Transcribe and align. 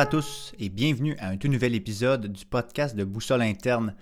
à 0.00 0.06
tous 0.06 0.54
et 0.58 0.70
bienvenue 0.70 1.14
à 1.18 1.28
un 1.28 1.36
tout 1.36 1.48
nouvel 1.48 1.74
épisode 1.74 2.28
du 2.28 2.46
podcast 2.46 2.96
de 2.96 3.04
Boussole 3.04 3.42
Interne. 3.42 3.94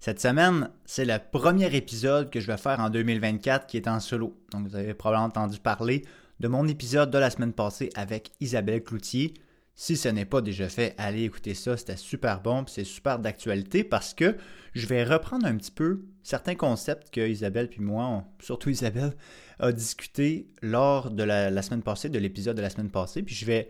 Cette 0.00 0.20
semaine, 0.20 0.68
c'est 0.84 1.04
le 1.04 1.16
premier 1.30 1.72
épisode 1.76 2.28
que 2.28 2.40
je 2.40 2.48
vais 2.48 2.56
faire 2.56 2.80
en 2.80 2.90
2024 2.90 3.68
qui 3.68 3.76
est 3.76 3.86
en 3.86 4.00
solo. 4.00 4.36
Donc 4.50 4.66
vous 4.66 4.74
avez 4.74 4.94
probablement 4.94 5.28
entendu 5.28 5.60
parler 5.60 6.02
de 6.40 6.48
mon 6.48 6.66
épisode 6.66 7.12
de 7.12 7.18
la 7.18 7.30
semaine 7.30 7.52
passée 7.52 7.90
avec 7.94 8.32
Isabelle 8.40 8.82
Cloutier. 8.82 9.32
Si 9.76 9.96
ce 9.96 10.08
n'est 10.08 10.24
pas 10.24 10.40
déjà 10.40 10.68
fait, 10.68 10.92
allez 10.98 11.22
écouter 11.22 11.54
ça, 11.54 11.76
c'était 11.76 11.96
super 11.96 12.40
bon, 12.40 12.64
c'est 12.66 12.82
super 12.82 13.20
d'actualité 13.20 13.84
parce 13.84 14.12
que 14.12 14.36
je 14.72 14.88
vais 14.88 15.04
reprendre 15.04 15.46
un 15.46 15.56
petit 15.56 15.70
peu 15.70 16.02
certains 16.24 16.56
concepts 16.56 17.10
que 17.10 17.28
Isabelle 17.28 17.68
puis 17.68 17.80
moi, 17.80 18.24
surtout 18.40 18.70
Isabelle, 18.70 19.12
a 19.60 19.70
discuté 19.70 20.48
lors 20.62 21.12
de 21.12 21.22
la, 21.22 21.48
la 21.50 21.62
semaine 21.62 21.84
passée, 21.84 22.08
de 22.08 22.18
l'épisode 22.18 22.56
de 22.56 22.62
la 22.62 22.70
semaine 22.70 22.90
passée, 22.90 23.22
puis 23.22 23.36
je 23.36 23.46
vais 23.46 23.68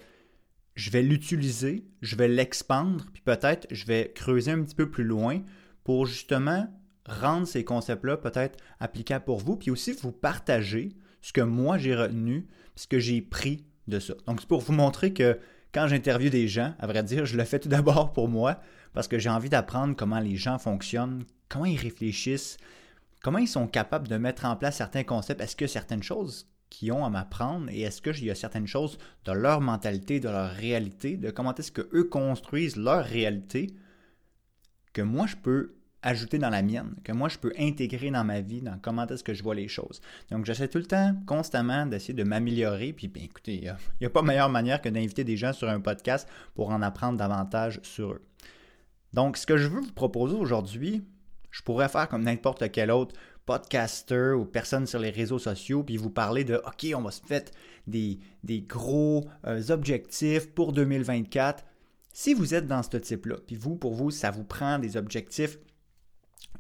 je 0.74 0.90
vais 0.90 1.02
l'utiliser, 1.02 1.86
je 2.02 2.16
vais 2.16 2.28
l'expandre, 2.28 3.06
puis 3.12 3.22
peut-être 3.22 3.66
je 3.70 3.84
vais 3.86 4.12
creuser 4.14 4.50
un 4.50 4.62
petit 4.62 4.74
peu 4.74 4.90
plus 4.90 5.04
loin 5.04 5.42
pour 5.84 6.06
justement 6.06 6.68
rendre 7.06 7.46
ces 7.46 7.64
concepts-là 7.64 8.16
peut-être 8.16 8.58
applicables 8.80 9.24
pour 9.24 9.38
vous, 9.38 9.56
puis 9.56 9.70
aussi 9.70 9.92
vous 9.92 10.12
partager 10.12 10.96
ce 11.20 11.32
que 11.32 11.40
moi 11.40 11.78
j'ai 11.78 11.94
retenu, 11.94 12.48
ce 12.76 12.86
que 12.86 12.98
j'ai 12.98 13.20
pris 13.20 13.64
de 13.86 13.98
ça. 13.98 14.14
Donc 14.26 14.40
c'est 14.40 14.48
pour 14.48 14.60
vous 14.60 14.72
montrer 14.72 15.12
que 15.12 15.38
quand 15.72 15.88
j'interviewe 15.88 16.30
des 16.30 16.48
gens, 16.48 16.74
à 16.78 16.86
vrai 16.86 17.02
dire, 17.02 17.26
je 17.26 17.36
le 17.36 17.44
fais 17.44 17.58
tout 17.58 17.68
d'abord 17.68 18.12
pour 18.12 18.28
moi, 18.28 18.60
parce 18.92 19.08
que 19.08 19.18
j'ai 19.18 19.28
envie 19.28 19.48
d'apprendre 19.48 19.96
comment 19.96 20.20
les 20.20 20.36
gens 20.36 20.58
fonctionnent, 20.58 21.24
comment 21.48 21.64
ils 21.64 21.78
réfléchissent, 21.78 22.56
comment 23.22 23.38
ils 23.38 23.48
sont 23.48 23.66
capables 23.66 24.08
de 24.08 24.16
mettre 24.16 24.44
en 24.44 24.56
place 24.56 24.76
certains 24.76 25.02
concepts. 25.02 25.40
Est-ce 25.40 25.56
que 25.56 25.66
certaines 25.66 26.02
choses 26.02 26.48
qui 26.70 26.90
ont 26.90 27.04
à 27.04 27.10
m'apprendre 27.10 27.68
et 27.70 27.82
est-ce 27.82 28.02
qu'il 28.02 28.24
y 28.24 28.30
a 28.30 28.34
certaines 28.34 28.66
choses 28.66 28.98
de 29.24 29.32
leur 29.32 29.60
mentalité, 29.60 30.20
de 30.20 30.28
leur 30.28 30.50
réalité, 30.50 31.16
de 31.16 31.30
comment 31.30 31.54
est-ce 31.54 31.72
qu'eux 31.72 32.04
construisent 32.04 32.76
leur 32.76 33.04
réalité 33.04 33.74
que 34.92 35.02
moi 35.02 35.26
je 35.26 35.36
peux 35.36 35.74
ajouter 36.04 36.38
dans 36.38 36.50
la 36.50 36.62
mienne, 36.62 36.94
que 37.02 37.12
moi 37.12 37.28
je 37.28 37.38
peux 37.38 37.52
intégrer 37.58 38.10
dans 38.10 38.24
ma 38.24 38.40
vie, 38.40 38.60
dans 38.60 38.78
comment 38.78 39.06
est-ce 39.06 39.24
que 39.24 39.32
je 39.32 39.42
vois 39.42 39.54
les 39.54 39.68
choses. 39.68 40.00
Donc 40.30 40.44
j'essaie 40.44 40.68
tout 40.68 40.78
le 40.78 40.84
temps, 40.84 41.14
constamment, 41.26 41.86
d'essayer 41.86 42.12
de 42.12 42.24
m'améliorer. 42.24 42.92
Puis 42.92 43.08
bien, 43.08 43.24
écoutez, 43.24 43.54
il 43.54 43.76
n'y 44.00 44.06
a, 44.06 44.10
pas 44.10 44.22
meilleure 44.22 44.50
manière 44.50 44.82
que 44.82 44.90
d'inviter 44.90 45.24
des 45.24 45.36
gens 45.36 45.52
sur 45.52 45.68
un 45.68 45.80
podcast 45.80 46.28
pour 46.54 46.70
en 46.70 46.82
apprendre 46.82 47.18
davantage 47.18 47.80
sur 47.82 48.12
eux. 48.12 48.22
Donc 49.14 49.36
ce 49.36 49.46
que 49.46 49.56
je 49.56 49.66
veux 49.66 49.80
vous 49.80 49.92
proposer 49.92 50.34
aujourd'hui, 50.34 51.02
je 51.50 51.62
pourrais 51.62 51.88
faire 51.88 52.08
comme 52.08 52.24
n'importe 52.24 52.70
quel 52.70 52.90
autre 52.90 53.14
podcaster 53.46 54.32
ou 54.36 54.44
personne 54.44 54.86
sur 54.86 54.98
les 54.98 55.10
réseaux 55.10 55.38
sociaux, 55.38 55.82
puis 55.82 55.96
vous 55.96 56.10
parler 56.10 56.44
de 56.44 56.54
OK, 56.54 56.86
on 56.94 57.02
va 57.02 57.10
se 57.10 57.22
faire 57.22 57.42
des, 57.86 58.18
des 58.42 58.60
gros 58.62 59.28
euh, 59.46 59.62
objectifs 59.68 60.50
pour 60.50 60.72
2024. 60.72 61.64
Si 62.12 62.32
vous 62.32 62.54
êtes 62.54 62.66
dans 62.66 62.82
ce 62.82 62.96
type-là, 62.96 63.36
puis 63.46 63.56
vous, 63.56 63.76
pour 63.76 63.94
vous, 63.94 64.10
ça 64.10 64.30
vous 64.30 64.44
prend 64.44 64.78
des 64.78 64.96
objectifs 64.96 65.58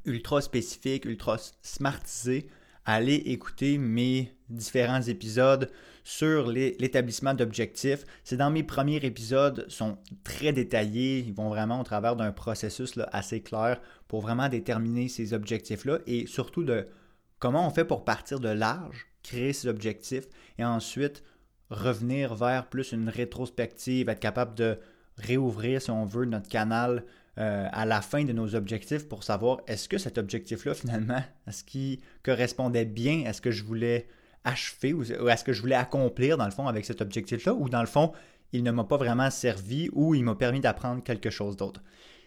ultra 0.04 0.40
spécifiques, 0.40 1.04
ultra 1.04 1.38
smartisés, 1.62 2.48
allez 2.84 3.14
écouter 3.14 3.78
mes 3.78 4.32
différents 4.48 5.02
épisodes 5.02 5.70
sur 6.04 6.50
l'établissement 6.50 7.32
d'objectifs. 7.32 8.04
C'est 8.22 8.36
dans 8.36 8.50
mes 8.50 8.62
premiers 8.62 9.04
épisodes, 9.04 9.64
sont 9.68 9.96
très 10.22 10.52
détaillés, 10.52 11.20
ils 11.20 11.32
vont 11.32 11.48
vraiment 11.48 11.80
au 11.80 11.84
travers 11.84 12.14
d'un 12.14 12.30
processus 12.30 12.98
assez 13.10 13.40
clair 13.40 13.80
pour 14.06 14.20
vraiment 14.20 14.50
déterminer 14.50 15.08
ces 15.08 15.32
objectifs-là 15.32 15.98
et 16.06 16.26
surtout 16.26 16.62
de 16.62 16.86
comment 17.38 17.66
on 17.66 17.70
fait 17.70 17.86
pour 17.86 18.04
partir 18.04 18.38
de 18.38 18.50
large, 18.50 19.06
créer 19.22 19.54
ces 19.54 19.66
objectifs 19.66 20.28
et 20.58 20.64
ensuite 20.64 21.22
revenir 21.70 22.34
vers 22.34 22.68
plus 22.68 22.92
une 22.92 23.08
rétrospective, 23.08 24.10
être 24.10 24.20
capable 24.20 24.54
de 24.54 24.78
réouvrir, 25.16 25.80
si 25.80 25.90
on 25.90 26.04
veut, 26.04 26.26
notre 26.26 26.48
canal 26.48 27.04
euh, 27.38 27.66
à 27.72 27.86
la 27.86 28.02
fin 28.02 28.24
de 28.24 28.32
nos 28.32 28.54
objectifs 28.54 29.08
pour 29.08 29.24
savoir 29.24 29.60
est-ce 29.66 29.88
que 29.88 29.96
cet 29.96 30.18
objectif-là, 30.18 30.74
finalement, 30.74 31.22
est-ce 31.46 31.64
qu'il 31.64 32.00
correspondait 32.22 32.84
bien 32.84 33.24
à 33.26 33.32
ce 33.32 33.40
que 33.40 33.50
je 33.50 33.64
voulais 33.64 34.06
achever 34.44 34.92
ou 34.92 35.02
à 35.28 35.36
ce 35.36 35.44
que 35.44 35.52
je 35.52 35.60
voulais 35.60 35.74
accomplir, 35.74 36.36
dans 36.36 36.44
le 36.44 36.50
fond, 36.50 36.68
avec 36.68 36.84
cet 36.84 37.00
objectif-là, 37.00 37.54
ou 37.54 37.68
dans 37.68 37.80
le 37.80 37.86
fond, 37.86 38.12
il 38.52 38.62
ne 38.62 38.70
m'a 38.70 38.84
pas 38.84 38.96
vraiment 38.96 39.30
servi 39.30 39.88
ou 39.92 40.14
il 40.14 40.24
m'a 40.24 40.34
permis 40.34 40.60
d'apprendre 40.60 41.02
quelque 41.02 41.30
chose 41.30 41.56
d'autre. 41.56 41.82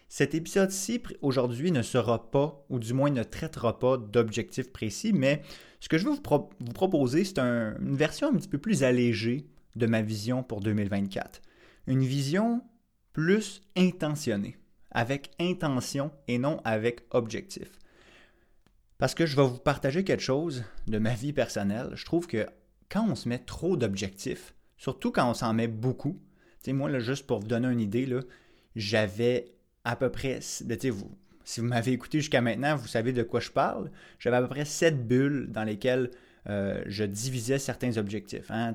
Cet 0.08 0.34
épisode-ci, 0.34 1.02
aujourd'hui, 1.20 1.70
ne 1.70 1.82
sera 1.82 2.30
pas, 2.30 2.64
ou 2.70 2.78
du 2.78 2.94
moins 2.94 3.10
ne 3.10 3.22
traitera 3.22 3.78
pas 3.78 3.98
d'objectifs 3.98 4.72
précis, 4.72 5.12
mais 5.12 5.42
ce 5.80 5.88
que 5.88 5.98
je 5.98 6.04
veux 6.04 6.12
vous, 6.12 6.72
proposer, 6.72 7.24
c'est 7.24 7.38
une 7.38 7.94
version 7.94 8.28
un 8.28 8.34
petit 8.34 8.48
peu 8.48 8.58
plus 8.58 8.82
allégée 8.82 9.46
de 9.76 9.86
ma 9.86 10.02
vision 10.02 10.42
pour 10.42 10.60
2024. 10.60 11.42
Une 11.86 12.04
vision 12.04 12.62
plus 13.12 13.60
intentionnée 13.76 14.56
avec 14.90 15.30
intention 15.38 16.10
et 16.26 16.38
non 16.38 16.60
avec 16.64 17.02
objectif. 17.10 17.77
Parce 18.98 19.14
que 19.14 19.26
je 19.26 19.36
vais 19.36 19.44
vous 19.44 19.58
partager 19.58 20.04
quelque 20.04 20.22
chose 20.22 20.64
de 20.86 20.98
ma 20.98 21.14
vie 21.14 21.32
personnelle. 21.32 21.90
Je 21.94 22.04
trouve 22.04 22.26
que 22.26 22.46
quand 22.88 23.06
on 23.08 23.14
se 23.14 23.28
met 23.28 23.38
trop 23.38 23.76
d'objectifs, 23.76 24.54
surtout 24.76 25.12
quand 25.12 25.30
on 25.30 25.34
s'en 25.34 25.54
met 25.54 25.68
beaucoup, 25.68 26.20
moi, 26.72 26.98
juste 26.98 27.26
pour 27.26 27.40
vous 27.40 27.46
donner 27.46 27.68
une 27.68 27.80
idée, 27.80 28.08
j'avais 28.76 29.54
à 29.84 29.96
peu 29.96 30.10
près, 30.10 30.40
ben, 30.64 30.78
vous, 30.90 31.10
si 31.44 31.60
vous 31.60 31.66
m'avez 31.66 31.92
écouté 31.92 32.18
jusqu'à 32.18 32.40
maintenant, 32.40 32.76
vous 32.76 32.88
savez 32.88 33.12
de 33.12 33.22
quoi 33.22 33.40
je 33.40 33.50
parle. 33.50 33.90
J'avais 34.18 34.36
à 34.36 34.42
peu 34.42 34.48
près 34.48 34.64
sept 34.64 35.06
bulles 35.06 35.48
dans 35.50 35.64
lesquelles 35.64 36.10
euh, 36.48 36.82
je 36.86 37.04
divisais 37.04 37.58
certains 37.58 37.96
objectifs. 37.96 38.50
Hein, 38.50 38.72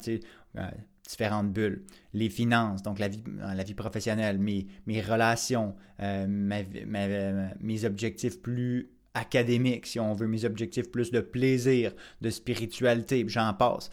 euh, 0.58 0.62
différentes 1.08 1.52
bulles. 1.52 1.84
Les 2.14 2.30
finances, 2.30 2.82
donc 2.82 2.98
la 2.98 3.10
vie, 3.10 3.22
vie 3.66 3.74
professionnelle, 3.74 4.40
mes, 4.40 4.68
relations, 5.02 5.76
euh, 6.00 6.26
mes 6.28 7.86
objectifs 7.86 8.42
plus 8.42 8.90
académiques, 9.14 9.86
si 9.86 10.00
on 10.00 10.14
veut, 10.14 10.28
mes 10.28 10.46
objectifs 10.46 10.90
plus 10.92 11.12
de 11.12 11.20
plaisir, 11.20 11.94
de 12.22 12.30
spiritualité, 12.30 13.24
j'en 13.28 13.54
passe. 13.54 13.90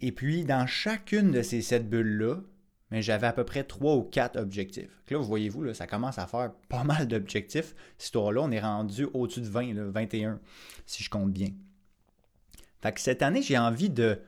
Et 0.00 0.12
puis, 0.12 0.44
dans 0.44 0.66
chacune 0.66 1.32
de 1.32 1.42
ces 1.42 1.62
sept 1.62 1.88
bulles-là, 1.88 2.40
mais 2.90 3.02
j'avais 3.02 3.26
à 3.26 3.32
peu 3.32 3.44
près 3.44 3.64
trois 3.64 3.96
ou 3.96 4.02
quatre 4.02 4.38
objectifs. 4.38 5.02
là, 5.10 5.18
vous 5.18 5.24
voyez-vous, 5.24 5.62
là, 5.62 5.74
ça 5.74 5.86
commence 5.86 6.18
à 6.18 6.26
faire 6.26 6.52
pas 6.68 6.84
mal 6.84 7.06
d'objectifs. 7.06 7.74
Cette 7.98 8.04
histoire-là, 8.04 8.42
on 8.42 8.50
est 8.50 8.60
rendu 8.60 9.06
au-dessus 9.12 9.40
de 9.40 9.48
20, 9.48 9.90
21, 9.90 10.40
si 10.86 11.02
je 11.02 11.10
compte 11.10 11.32
bien. 11.32 11.50
Fait 12.80 12.92
que 12.92 13.00
cette 13.00 13.22
année, 13.22 13.42
j'ai 13.42 13.58
envie 13.58 13.90
de 13.90 14.20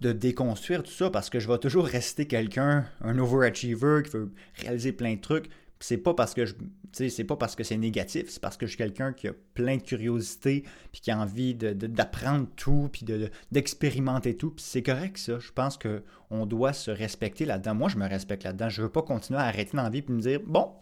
de 0.00 0.12
déconstruire 0.12 0.82
tout 0.82 0.90
ça 0.90 1.10
parce 1.10 1.30
que 1.30 1.40
je 1.40 1.48
vais 1.48 1.58
toujours 1.58 1.86
rester 1.86 2.26
quelqu'un, 2.26 2.86
un 3.00 3.18
overachiever 3.18 4.02
qui 4.04 4.10
veut 4.10 4.32
réaliser 4.54 4.92
plein 4.92 5.14
de 5.14 5.20
trucs. 5.20 5.50
C'est 5.80 5.98
pas 5.98 6.14
parce 6.14 6.34
que 6.34 6.44
je 6.44 6.54
c'est 6.92 7.24
pas 7.24 7.36
parce 7.36 7.54
que 7.54 7.64
c'est 7.64 7.76
négatif, 7.76 8.28
c'est 8.28 8.40
parce 8.40 8.56
que 8.56 8.66
je 8.66 8.70
suis 8.70 8.78
quelqu'un 8.78 9.12
qui 9.12 9.28
a 9.28 9.32
plein 9.54 9.76
de 9.76 9.82
curiosité 9.82 10.64
puis 10.90 11.00
qui 11.00 11.10
a 11.10 11.18
envie 11.18 11.54
d'apprendre 11.54 12.48
tout 12.56 12.88
puis 12.92 13.04
d'expérimenter 13.52 14.36
tout. 14.36 14.50
Puis 14.50 14.64
c'est 14.66 14.82
correct 14.82 15.18
ça. 15.18 15.38
Je 15.38 15.52
pense 15.52 15.78
qu'on 15.78 16.46
doit 16.46 16.72
se 16.72 16.90
respecter 16.90 17.44
là-dedans. 17.44 17.74
Moi, 17.74 17.88
je 17.88 17.98
me 17.98 18.08
respecte 18.08 18.44
là-dedans. 18.44 18.68
Je 18.68 18.82
veux 18.82 18.88
pas 18.88 19.02
continuer 19.02 19.38
à 19.38 19.44
arrêter 19.44 19.76
dans 19.76 19.82
la 19.82 19.90
vie 19.90 20.02
puis 20.02 20.14
me 20.14 20.20
dire 20.20 20.40
bon, 20.44 20.72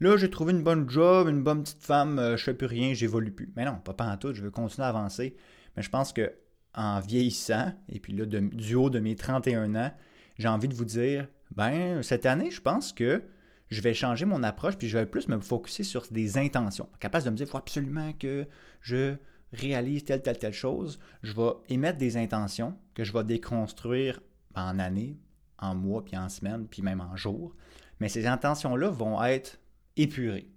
là 0.00 0.16
j'ai 0.16 0.30
trouvé 0.30 0.52
une 0.52 0.62
bonne 0.62 0.88
job, 0.88 1.28
une 1.28 1.42
bonne 1.42 1.62
petite 1.62 1.82
femme, 1.82 2.18
euh, 2.18 2.36
je 2.36 2.44
fais 2.44 2.54
plus 2.54 2.66
rien, 2.66 2.94
j'évolue 2.94 3.32
plus. 3.32 3.50
Mais 3.56 3.64
non, 3.64 3.78
pas, 3.82 3.94
pas 3.94 4.06
en 4.06 4.16
tout. 4.16 4.34
Je 4.34 4.42
veux 4.42 4.50
continuer 4.50 4.86
à 4.86 4.90
avancer. 4.90 5.34
Mais 5.76 5.82
je 5.82 5.90
pense 5.90 6.12
que 6.12 6.32
en 6.74 7.00
vieillissant, 7.00 7.72
et 7.88 7.98
puis 7.98 8.12
là, 8.12 8.24
du 8.26 8.74
haut 8.76 8.90
de 8.90 9.00
mes 9.00 9.16
31 9.16 9.74
ans, 9.74 9.90
j'ai 10.38 10.48
envie 10.48 10.68
de 10.68 10.74
vous 10.74 10.84
dire, 10.84 11.26
ben, 11.56 12.02
cette 12.02 12.24
année, 12.24 12.52
je 12.52 12.60
pense 12.60 12.92
que 12.92 13.22
je 13.70 13.80
vais 13.80 13.94
changer 13.94 14.24
mon 14.24 14.42
approche, 14.42 14.76
puis 14.76 14.88
je 14.88 14.98
vais 14.98 15.06
plus 15.06 15.28
me 15.28 15.38
focuser 15.40 15.82
sur 15.82 16.06
des 16.10 16.38
intentions. 16.38 16.88
Capable 17.00 17.24
de 17.24 17.30
me 17.30 17.36
dire, 17.36 17.46
il 17.46 17.50
faut 17.50 17.58
absolument 17.58 18.12
que 18.12 18.46
je 18.80 19.16
réalise 19.52 20.04
telle, 20.04 20.22
telle, 20.22 20.38
telle 20.38 20.52
chose. 20.52 20.98
Je 21.22 21.32
vais 21.32 21.50
émettre 21.68 21.98
des 21.98 22.16
intentions 22.16 22.76
que 22.94 23.04
je 23.04 23.12
vais 23.12 23.24
déconstruire 23.24 24.20
en 24.54 24.78
années, 24.78 25.18
en 25.58 25.74
mois, 25.74 26.04
puis 26.04 26.16
en 26.16 26.28
semaines, 26.28 26.66
puis 26.66 26.82
même 26.82 27.00
en 27.00 27.16
jours. 27.16 27.54
Mais 28.00 28.08
ces 28.08 28.26
intentions-là 28.26 28.90
vont 28.90 29.22
être 29.22 29.58
épurées. 29.96 30.48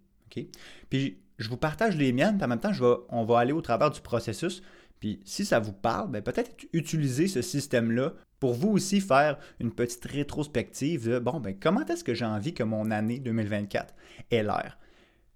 Puis 0.90 1.18
je 1.38 1.50
vous 1.50 1.58
partage 1.58 1.98
les 1.98 2.14
miennes, 2.14 2.38
puis 2.38 2.46
en 2.46 2.48
même 2.48 2.60
temps, 2.60 2.74
je 2.74 2.84
vais, 2.84 2.96
on 3.10 3.26
va 3.26 3.40
aller 3.40 3.54
au 3.54 3.62
travers 3.62 3.92
du 3.92 4.02
processus 4.02 4.62
puis 5.02 5.20
si 5.26 5.44
ça 5.46 5.60
vous 5.60 5.74
parle, 5.74 6.12
ben, 6.12 6.22
peut-être 6.22 6.52
utiliser 6.74 7.28
ce 7.28 7.42
système-là 7.42 8.14
pour 8.42 8.56
vous 8.56 8.70
aussi 8.70 9.00
faire 9.02 9.38
une 9.60 9.72
petite 9.72 10.04
rétrospective 10.04 11.08
de 11.08 11.20
bon, 11.20 11.40
ben, 11.40 11.56
comment 11.58 11.86
est-ce 11.86 12.04
que 12.04 12.16
j'ai 12.16 12.26
envie 12.26 12.56
que 12.56 12.64
mon 12.64 12.90
année 12.90 13.20
2024 13.20 13.94
ait 14.32 14.42
l'air? 14.42 14.80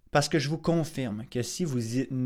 Parce 0.09 0.27
que 0.27 0.39
je 0.39 0.49
vous 0.49 0.57
confirme 0.57 1.23
que 1.29 1.43
si 1.43 1.65
vous, 1.65 1.79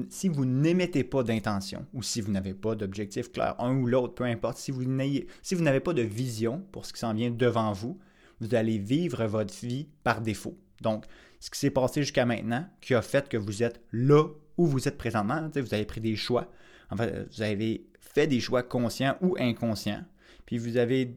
si 0.10 0.30
vous 0.30 0.46
n'émettez 0.46 1.04
pas 1.04 1.22
d'intention 1.24 1.86
ou 1.94 2.02
si 2.02 2.22
vous 2.22 2.31
n'avez 2.31 2.54
pas 2.54 2.76
d'objectif 2.76 3.30
clair, 3.30 3.56
un 3.60 3.76
ou 3.76 3.88
l'autre, 3.88 4.16
peu 4.16 4.24
importe, 4.24 4.58
si 4.58 4.72
vous 4.72 4.86
n'avez 4.86 5.80
pas 5.81 5.94
de 5.94 6.02
vision 6.02 6.64
pour 6.72 6.86
ce 6.86 6.94
qui 6.94 7.00
s'en 7.00 7.14
vient 7.14 7.30
devant 7.30 7.74
vous, 7.74 8.00
vous 8.40 8.56
allez 8.56 8.78
vivre 8.78 9.26
votre 9.26 9.54
vie 9.54 9.90
par 10.06 10.22
défaut. 10.22 10.58
Donc, 10.80 11.06
ce 11.42 11.50
qui 11.50 11.60
s'est 11.60 11.72
passé 11.72 12.04
jusqu'à 12.04 12.26
maintenant, 12.26 12.66
qui 12.80 12.96
a 12.96 13.02
fait 13.02 13.28
que 13.28 13.36
vous 13.36 13.64
êtes 13.64 13.81
là 13.92 14.24
où 14.56 14.66
vous 14.66 14.88
êtes 14.88 14.98
présentement, 14.98 15.50
vous 15.54 15.74
avez 15.74 15.86
pris 15.86 16.00
des 16.00 16.16
choix, 16.16 16.50
en 16.90 16.96
fait, 16.96 17.28
vous 17.36 17.42
avez 17.42 17.86
fait 18.00 18.28
des 18.28 18.40
choix 18.40 18.64
conscients 18.64 19.18
ou 19.20 19.36
inconscients, 19.40 20.06
puis 20.50 20.57
vous 20.57 20.78
avez 20.78 21.16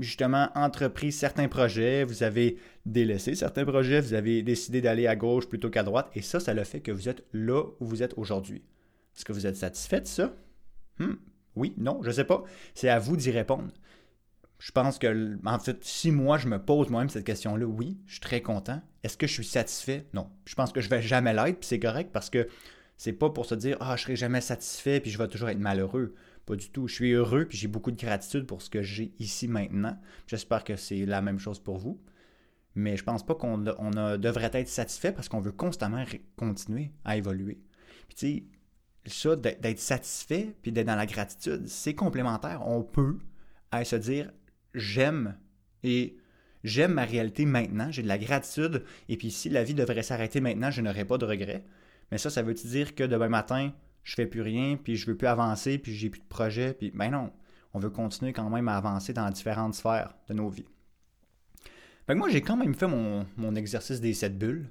justement 0.00 0.48
entrepris 0.56 1.12
certains 1.12 1.46
projets, 1.46 2.02
vous 2.02 2.24
avez 2.24 2.58
délaissé 2.84 3.36
certains 3.36 3.64
projets, 3.64 4.00
vous 4.00 4.12
avez 4.12 4.42
décidé 4.42 4.80
d'aller 4.80 5.06
à 5.06 5.14
gauche 5.14 5.48
plutôt 5.48 5.70
qu'à 5.70 5.84
droite, 5.84 6.10
et 6.16 6.20
ça, 6.20 6.40
ça 6.40 6.52
le 6.52 6.64
fait 6.64 6.80
que 6.80 6.90
vous 6.90 7.08
êtes 7.08 7.24
là 7.32 7.62
où 7.78 7.86
vous 7.86 8.02
êtes 8.02 8.14
aujourd'hui. 8.16 8.64
Est-ce 9.16 9.24
que 9.24 9.32
vous 9.32 9.46
êtes 9.46 9.54
satisfait 9.54 10.00
de 10.00 10.08
ça? 10.08 10.34
Hmm, 10.98 11.12
oui, 11.54 11.74
non, 11.76 12.00
je 12.02 12.08
ne 12.08 12.12
sais 12.12 12.24
pas. 12.24 12.42
C'est 12.74 12.88
à 12.88 12.98
vous 12.98 13.16
d'y 13.16 13.30
répondre. 13.30 13.70
Je 14.58 14.72
pense 14.72 14.98
que, 14.98 15.38
en 15.46 15.58
fait, 15.60 15.84
si 15.84 16.10
moi 16.10 16.36
je 16.36 16.48
me 16.48 16.58
pose 16.58 16.88
moi-même 16.88 17.08
cette 17.08 17.22
question-là, 17.22 17.64
oui, 17.64 18.00
je 18.06 18.14
suis 18.14 18.20
très 18.20 18.42
content. 18.42 18.82
Est-ce 19.04 19.16
que 19.16 19.28
je 19.28 19.32
suis 19.32 19.44
satisfait? 19.44 20.08
Non. 20.12 20.28
Je 20.44 20.56
pense 20.56 20.72
que 20.72 20.80
je 20.80 20.88
vais 20.88 21.02
jamais 21.02 21.34
l'être, 21.34 21.60
puis 21.60 21.68
c'est 21.68 21.78
correct 21.78 22.10
parce 22.12 22.30
que 22.30 22.48
c'est 22.96 23.12
pas 23.12 23.30
pour 23.30 23.46
se 23.46 23.54
dire, 23.54 23.76
ah, 23.78 23.94
je 23.94 24.02
serai 24.02 24.16
jamais 24.16 24.40
satisfait, 24.40 24.98
puis 24.98 25.12
je 25.12 25.18
vais 25.18 25.28
toujours 25.28 25.50
être 25.50 25.60
malheureux. 25.60 26.16
Pas 26.46 26.56
du 26.56 26.70
tout. 26.70 26.88
Je 26.88 26.94
suis 26.94 27.12
heureux, 27.12 27.46
puis 27.46 27.58
j'ai 27.58 27.68
beaucoup 27.68 27.90
de 27.90 27.96
gratitude 27.96 28.46
pour 28.46 28.62
ce 28.62 28.70
que 28.70 28.82
j'ai 28.82 29.12
ici 29.18 29.48
maintenant. 29.48 29.98
J'espère 30.26 30.64
que 30.64 30.76
c'est 30.76 31.06
la 31.06 31.22
même 31.22 31.38
chose 31.38 31.60
pour 31.60 31.78
vous. 31.78 32.00
Mais 32.74 32.96
je 32.96 33.04
pense 33.04 33.24
pas 33.24 33.34
qu'on 33.34 33.58
devrait 33.58 34.50
être 34.54 34.68
satisfait 34.68 35.12
parce 35.12 35.28
qu'on 35.28 35.40
veut 35.40 35.52
constamment 35.52 36.04
continuer 36.36 36.90
à 37.04 37.16
évoluer. 37.16 37.60
Puis 38.08 38.16
tu 38.16 38.26
sais, 38.26 38.44
ça, 39.04 39.36
d'être 39.36 39.78
satisfait, 39.78 40.54
puis 40.62 40.72
d'être 40.72 40.86
dans 40.86 40.96
la 40.96 41.06
gratitude, 41.06 41.66
c'est 41.66 41.94
complémentaire. 41.94 42.66
On 42.66 42.82
peut 42.82 43.18
se 43.84 43.96
dire, 43.96 44.30
j'aime 44.74 45.36
et 45.82 46.16
j'aime 46.64 46.94
ma 46.94 47.04
réalité 47.04 47.44
maintenant, 47.44 47.90
j'ai 47.90 48.02
de 48.02 48.08
la 48.08 48.18
gratitude, 48.18 48.84
et 49.08 49.16
puis 49.16 49.30
si 49.30 49.48
la 49.48 49.64
vie 49.64 49.74
devrait 49.74 50.02
s'arrêter 50.02 50.40
maintenant, 50.40 50.70
je 50.70 50.80
n'aurais 50.80 51.04
pas 51.04 51.18
de 51.18 51.24
regrets. 51.24 51.64
Mais 52.10 52.18
ça, 52.18 52.30
ça 52.30 52.42
veut 52.42 52.54
dire 52.54 52.94
que 52.94 53.04
demain 53.04 53.28
matin, 53.28 53.72
je 54.02 54.14
fais 54.14 54.26
plus 54.26 54.42
rien, 54.42 54.76
puis 54.76 54.96
je 54.96 55.06
veux 55.06 55.16
plus 55.16 55.28
avancer, 55.28 55.78
puis 55.78 55.94
j'ai 55.94 56.10
plus 56.10 56.20
de 56.20 56.26
projet, 56.26 56.74
puis 56.74 56.90
ben 56.94 57.10
non, 57.10 57.30
on 57.74 57.78
veut 57.78 57.90
continuer 57.90 58.32
quand 58.32 58.50
même 58.50 58.68
à 58.68 58.76
avancer 58.76 59.12
dans 59.12 59.28
différentes 59.30 59.74
sphères 59.74 60.14
de 60.28 60.34
nos 60.34 60.48
vies. 60.48 60.66
Fait 62.06 62.14
moi, 62.14 62.28
j'ai 62.28 62.42
quand 62.42 62.56
même 62.56 62.74
fait 62.74 62.88
mon, 62.88 63.54
exercice 63.54 64.00
des 64.00 64.14
sept 64.14 64.36
bulles. 64.36 64.70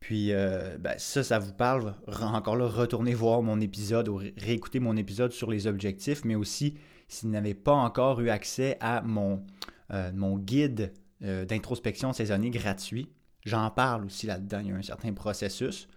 Puis 0.00 0.32
euh, 0.32 0.76
ben, 0.78 0.94
ça, 0.98 1.24
ça 1.24 1.38
vous 1.38 1.54
parle. 1.54 1.94
Encore 2.06 2.56
là, 2.56 2.66
retournez 2.66 3.14
voir 3.14 3.40
mon 3.40 3.60
épisode 3.60 4.08
ou 4.08 4.16
réécouter 4.16 4.78
mon 4.78 4.96
épisode 4.96 5.32
sur 5.32 5.50
les 5.50 5.66
objectifs, 5.66 6.24
mais 6.24 6.34
aussi 6.34 6.76
si 7.08 7.24
vous 7.24 7.32
n'avez 7.32 7.54
pas 7.54 7.72
encore 7.72 8.20
eu 8.20 8.28
accès 8.28 8.76
à 8.80 9.00
mon, 9.02 9.44
euh, 9.92 10.10
guide 10.38 10.92
euh, 11.22 11.44
d'introspection 11.44 12.12
saisonnier 12.12 12.50
gratuit, 12.50 13.08
j'en 13.44 13.70
parle 13.70 14.04
aussi 14.04 14.26
là-dedans. 14.26 14.60
Il 14.60 14.68
y 14.68 14.72
a 14.72 14.76
un 14.76 14.82
certain 14.82 15.12
processus. 15.12 15.88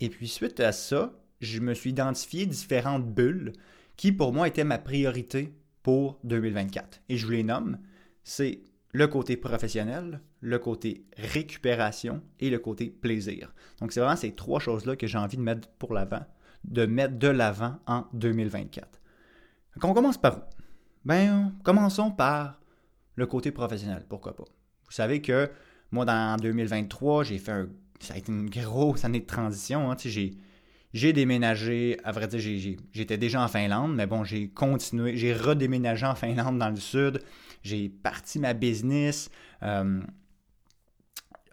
Et 0.00 0.10
puis 0.10 0.28
suite 0.28 0.60
à 0.60 0.72
ça, 0.72 1.12
je 1.40 1.60
me 1.60 1.74
suis 1.74 1.90
identifié 1.90 2.46
différentes 2.46 3.06
bulles 3.06 3.52
qui 3.96 4.12
pour 4.12 4.32
moi 4.32 4.48
étaient 4.48 4.64
ma 4.64 4.78
priorité 4.78 5.54
pour 5.82 6.18
2024. 6.24 7.00
Et 7.08 7.16
je 7.16 7.26
vous 7.26 7.32
les 7.32 7.42
nomme. 7.42 7.78
C'est 8.24 8.60
le 8.92 9.06
côté 9.06 9.36
professionnel, 9.36 10.20
le 10.40 10.58
côté 10.58 11.04
récupération 11.16 12.22
et 12.40 12.50
le 12.50 12.58
côté 12.58 12.90
plaisir. 12.90 13.52
Donc 13.80 13.92
c'est 13.92 14.00
vraiment 14.00 14.16
ces 14.16 14.32
trois 14.32 14.60
choses-là 14.60 14.96
que 14.96 15.06
j'ai 15.06 15.18
envie 15.18 15.36
de 15.36 15.42
mettre 15.42 15.68
pour 15.78 15.94
l'avant, 15.94 16.24
de 16.64 16.86
mettre 16.86 17.18
de 17.18 17.28
l'avant 17.28 17.78
en 17.86 18.06
2024. 18.12 19.00
On 19.82 19.94
commence 19.94 20.18
par 20.18 20.38
où? 20.38 20.40
Ben, 21.04 21.52
commençons 21.62 22.10
par 22.10 22.60
le 23.14 23.26
côté 23.26 23.52
professionnel, 23.52 24.04
pourquoi 24.08 24.34
pas. 24.34 24.44
Vous 24.84 24.92
savez 24.92 25.22
que 25.22 25.50
moi, 25.90 26.04
dans 26.04 26.36
2023, 26.36 27.24
j'ai 27.24 27.38
fait 27.38 27.52
un. 27.52 27.68
Ça 28.00 28.14
a 28.14 28.16
été 28.16 28.30
une 28.30 28.48
grosse 28.48 29.04
année 29.04 29.20
de 29.20 29.26
transition. 29.26 29.90
Hein. 29.90 29.96
J'ai, 29.98 30.32
j'ai 30.94 31.12
déménagé, 31.12 31.98
à 32.02 32.12
vrai 32.12 32.28
dire, 32.28 32.40
j'étais 32.92 33.18
déjà 33.18 33.42
en 33.42 33.48
Finlande, 33.48 33.94
mais 33.94 34.06
bon, 34.06 34.24
j'ai 34.24 34.48
continué, 34.48 35.16
j'ai 35.16 35.34
redéménagé 35.34 36.06
en 36.06 36.14
Finlande 36.14 36.58
dans 36.58 36.70
le 36.70 36.76
sud. 36.76 37.22
J'ai 37.62 37.88
parti 37.88 38.38
ma 38.38 38.54
business. 38.54 39.30
Euh, 39.62 40.00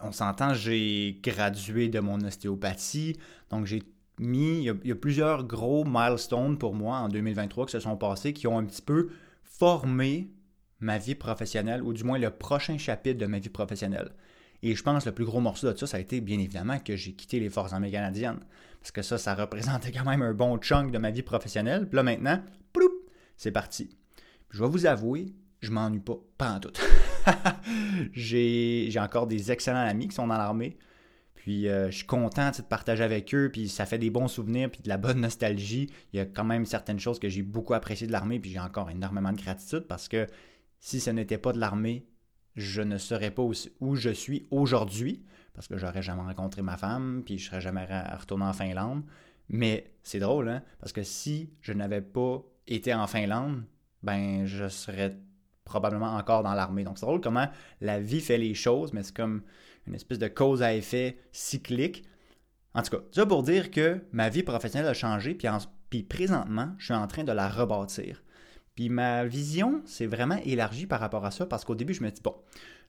on 0.01 0.11
s'entend, 0.11 0.53
j'ai 0.53 1.19
gradué 1.21 1.89
de 1.89 1.99
mon 1.99 2.21
ostéopathie. 2.21 3.17
Donc, 3.49 3.65
j'ai 3.65 3.83
mis, 4.19 4.59
il 4.59 4.77
y, 4.85 4.91
a, 4.91 4.95
plusieurs 4.95 5.43
gros 5.43 5.83
milestones 5.83 6.57
pour 6.57 6.73
moi 6.73 6.97
en 6.99 7.09
2023 7.09 7.65
qui 7.65 7.71
se 7.73 7.79
sont 7.81 7.97
passés, 7.97 8.31
qui 8.31 8.47
ont 8.47 8.57
un 8.57 8.65
petit 8.65 8.81
peu 8.81 9.09
formé 9.43 10.29
ma 10.79 10.97
vie 10.97 11.15
professionnelle, 11.15 11.81
ou 11.81 11.93
du 11.93 12.03
moins 12.03 12.17
le 12.17 12.29
prochain 12.29 12.77
chapitre 12.77 13.17
de 13.17 13.25
ma 13.25 13.39
vie 13.39 13.49
professionnelle. 13.49 14.11
Et 14.63 14.75
je 14.75 14.83
pense 14.83 15.03
que 15.03 15.09
le 15.09 15.15
plus 15.15 15.25
gros 15.25 15.39
morceau 15.39 15.71
de 15.71 15.77
ça, 15.77 15.87
ça 15.87 15.97
a 15.97 15.99
été 15.99 16.21
bien 16.21 16.39
évidemment 16.39 16.79
que 16.79 16.95
j'ai 16.95 17.13
quitté 17.13 17.39
les 17.39 17.49
Forces 17.49 17.73
armées 17.73 17.91
canadiennes. 17.91 18.39
Parce 18.79 18.91
que 18.91 19.01
ça, 19.01 19.17
ça 19.17 19.35
représentait 19.35 19.91
quand 19.91 20.05
même 20.05 20.21
un 20.21 20.33
bon 20.33 20.57
chunk 20.57 20.91
de 20.91 20.97
ma 20.97 21.11
vie 21.11 21.23
professionnelle. 21.23 21.87
Puis 21.87 21.95
là 21.95 22.03
maintenant, 22.03 22.41
c'est 23.37 23.51
parti. 23.51 23.89
je 24.49 24.63
vais 24.63 24.69
vous 24.69 24.85
avouer, 24.85 25.33
je 25.61 25.71
m'ennuie 25.71 25.99
pas, 25.99 26.17
pas 26.37 26.53
en 26.53 26.59
tout. 26.59 26.71
j'ai 28.13 28.93
encore 28.97 29.27
des 29.27 29.51
excellents 29.51 29.85
amis 29.85 30.07
qui 30.07 30.15
sont 30.15 30.27
dans 30.27 30.37
l'armée. 30.37 30.77
Puis 31.35 31.67
euh, 31.67 31.91
je 31.91 31.97
suis 31.97 32.05
content 32.05 32.49
de 32.51 32.61
partager 32.61 33.03
avec 33.03 33.35
eux, 33.35 33.49
puis 33.51 33.69
ça 33.69 33.85
fait 33.85 33.99
des 33.99 34.09
bons 34.09 34.27
souvenirs, 34.27 34.71
puis 34.71 34.81
de 34.81 34.89
la 34.89 34.97
bonne 34.97 35.21
nostalgie. 35.21 35.91
Il 36.11 36.17
y 36.17 36.19
a 36.19 36.25
quand 36.25 36.43
même 36.43 36.65
certaines 36.65 36.99
choses 36.99 37.19
que 37.19 37.29
j'ai 37.29 37.43
beaucoup 37.43 37.73
appréciées 37.73 38.07
de 38.07 38.11
l'armée, 38.11 38.39
puis 38.39 38.51
j'ai 38.51 38.59
encore 38.59 38.89
énormément 38.89 39.31
de 39.31 39.37
gratitude 39.37 39.81
parce 39.81 40.07
que 40.07 40.27
si 40.79 40.99
ce 40.99 41.09
n'était 41.09 41.37
pas 41.37 41.51
de 41.51 41.59
l'armée, 41.59 42.05
je 42.55 42.81
ne 42.81 42.97
serais 42.97 43.31
pas 43.31 43.43
où 43.79 43.95
je 43.95 44.09
suis 44.09 44.47
aujourd'hui, 44.51 45.23
parce 45.53 45.67
que 45.67 45.77
j'aurais 45.77 46.01
jamais 46.01 46.21
rencontré 46.21 46.61
ma 46.61 46.77
femme, 46.77 47.23
puis 47.25 47.37
je 47.37 47.47
serais 47.47 47.61
jamais 47.61 47.85
retourné 48.17 48.45
en 48.45 48.53
Finlande. 48.53 49.03
Mais 49.49 49.93
c'est 50.03 50.19
drôle, 50.19 50.49
hein? 50.49 50.63
Parce 50.79 50.91
que 50.91 51.03
si 51.03 51.49
je 51.61 51.71
n'avais 51.73 52.01
pas 52.01 52.43
été 52.67 52.93
en 52.93 53.07
Finlande, 53.07 53.63
ben 54.01 54.45
je 54.45 54.67
serais 54.69 55.17
probablement 55.63 56.15
encore 56.15 56.43
dans 56.43 56.53
l'armée. 56.53 56.83
Donc 56.83 56.97
c'est 56.97 57.05
drôle 57.05 57.21
comment 57.21 57.47
la 57.81 57.99
vie 57.99 58.21
fait 58.21 58.37
les 58.37 58.53
choses, 58.53 58.93
mais 58.93 59.03
c'est 59.03 59.15
comme 59.15 59.43
une 59.87 59.95
espèce 59.95 60.19
de 60.19 60.27
cause 60.27 60.63
à 60.63 60.73
effet 60.73 61.19
cyclique. 61.31 62.03
En 62.73 62.81
tout 62.81 62.97
cas, 62.97 63.03
ça 63.11 63.25
pour 63.25 63.43
dire 63.43 63.71
que 63.71 64.01
ma 64.11 64.29
vie 64.29 64.43
professionnelle 64.43 64.89
a 64.89 64.93
changé, 64.93 65.37
puis 65.89 66.03
présentement, 66.03 66.73
je 66.77 66.85
suis 66.85 66.93
en 66.93 67.07
train 67.07 67.23
de 67.23 67.31
la 67.31 67.47
rebâtir. 67.47 68.23
Puis 68.75 68.89
ma 68.89 69.25
vision 69.25 69.81
s'est 69.85 70.05
vraiment 70.05 70.39
élargie 70.43 70.85
par 70.85 70.99
rapport 70.99 71.25
à 71.25 71.31
ça, 71.31 71.45
parce 71.45 71.63
qu'au 71.63 71.75
début, 71.75 71.93
je 71.93 72.03
me 72.03 72.11
dis, 72.11 72.21
bon, 72.21 72.35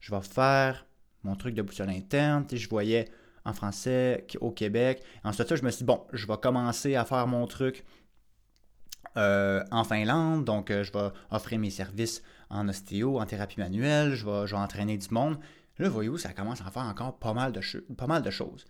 je 0.00 0.14
vais 0.14 0.22
faire 0.22 0.86
mon 1.22 1.36
truc 1.36 1.54
de 1.54 1.62
boussole 1.62 1.90
interne, 1.90 2.44
je 2.50 2.68
voyais 2.68 3.08
en 3.44 3.52
français 3.52 4.26
au 4.40 4.50
Québec. 4.50 5.02
Ensuite, 5.24 5.54
je 5.54 5.62
me 5.62 5.70
suis 5.70 5.78
dit, 5.78 5.84
bon, 5.84 6.04
je 6.12 6.26
vais 6.26 6.36
commencer 6.36 6.96
à 6.96 7.04
faire 7.04 7.26
mon 7.28 7.46
truc 7.46 7.84
euh, 9.16 9.64
en 9.70 9.84
Finlande, 9.84 10.44
donc 10.44 10.70
euh, 10.70 10.82
je 10.82 10.92
vais 10.92 11.08
offrir 11.30 11.58
mes 11.58 11.70
services 11.70 12.22
en 12.50 12.68
ostéo, 12.68 13.18
en 13.18 13.26
thérapie 13.26 13.60
manuelle, 13.60 14.14
je 14.14 14.26
vais, 14.26 14.52
entraîner 14.54 14.98
du 14.98 15.08
monde. 15.10 15.38
Là, 15.78 15.88
voyez-vous, 15.88 16.18
ça 16.18 16.32
commence 16.32 16.60
à 16.60 16.70
faire 16.70 16.82
encore 16.82 17.18
pas 17.18 17.32
mal 17.32 17.52
de, 17.52 17.60
pas 17.94 18.06
mal 18.06 18.22
de 18.22 18.30
choses. 18.30 18.64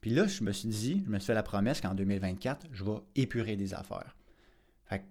Puis 0.00 0.10
là, 0.10 0.26
je 0.26 0.42
me 0.42 0.52
suis 0.52 0.68
dit, 0.68 1.02
je 1.04 1.10
me 1.10 1.18
suis 1.18 1.26
fait 1.26 1.34
la 1.34 1.42
promesse 1.42 1.80
qu'en 1.80 1.94
2024, 1.94 2.68
je 2.72 2.84
vais 2.84 2.98
épurer 3.16 3.56
des 3.56 3.74
affaires. 3.74 4.16
Fait 4.84 5.04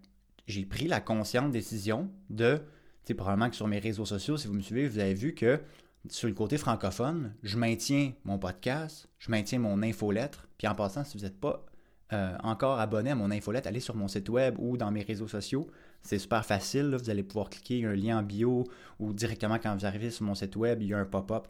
j'ai 0.50 0.66
pris 0.66 0.88
la 0.88 1.00
consciente 1.00 1.52
décision 1.52 2.10
de, 2.30 2.60
tu 3.06 3.14
probablement 3.14 3.50
que 3.50 3.56
sur 3.56 3.68
mes 3.68 3.80
réseaux 3.80 4.06
sociaux, 4.06 4.36
si 4.36 4.48
vous 4.48 4.56
me 4.56 4.62
suivez, 4.62 4.88
vous 4.88 4.98
avez 4.98 5.14
vu 5.14 5.36
que 5.36 5.62
sur 6.10 6.28
le 6.28 6.34
côté 6.34 6.58
francophone, 6.58 7.36
je 7.44 7.56
maintiens 7.58 8.14
mon 8.24 8.40
podcast, 8.40 9.08
je 9.20 9.30
maintiens 9.30 9.60
mon 9.60 9.84
infolettre. 9.84 10.48
Puis 10.58 10.68
en 10.68 10.74
passant, 10.74 11.04
si 11.04 11.18
vous 11.18 11.24
n'êtes 11.24 11.40
pas 11.40 11.66
euh, 12.14 12.36
encore 12.42 12.80
abonné 12.80 13.12
à 13.12 13.16
mon 13.16 13.30
infolette, 13.30 13.68
allez 13.68 13.80
sur 13.80 13.96
mon 13.96 14.08
site 14.08 14.28
web 14.30 14.56
ou 14.58 14.76
dans 14.76 14.90
mes 14.90 15.04
réseaux 15.04 15.28
sociaux. 15.28 15.68
C'est 16.02 16.18
super 16.18 16.44
facile. 16.44 16.98
Vous 17.00 17.12
allez 17.12 17.24
pouvoir 17.24 17.52
cliquer 17.52 17.86
un 17.86 17.94
lien 17.94 18.18
en 18.18 18.24
bio 18.24 18.64
ou 19.00 19.14
directement 19.14 19.60
quand 19.60 19.76
vous 19.76 19.86
arrivez 19.86 20.10
sur 20.10 20.26
mon 20.26 20.34
site 20.34 20.56
web, 20.56 20.82
il 20.82 20.88
y 20.88 20.94
a 20.96 20.98
un 20.98 21.06
pop-up. 21.06 21.48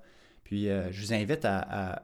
Puis 0.50 0.68
euh, 0.68 0.92
je 0.92 1.00
vous 1.06 1.14
invite 1.14 1.46
à, 1.46 2.02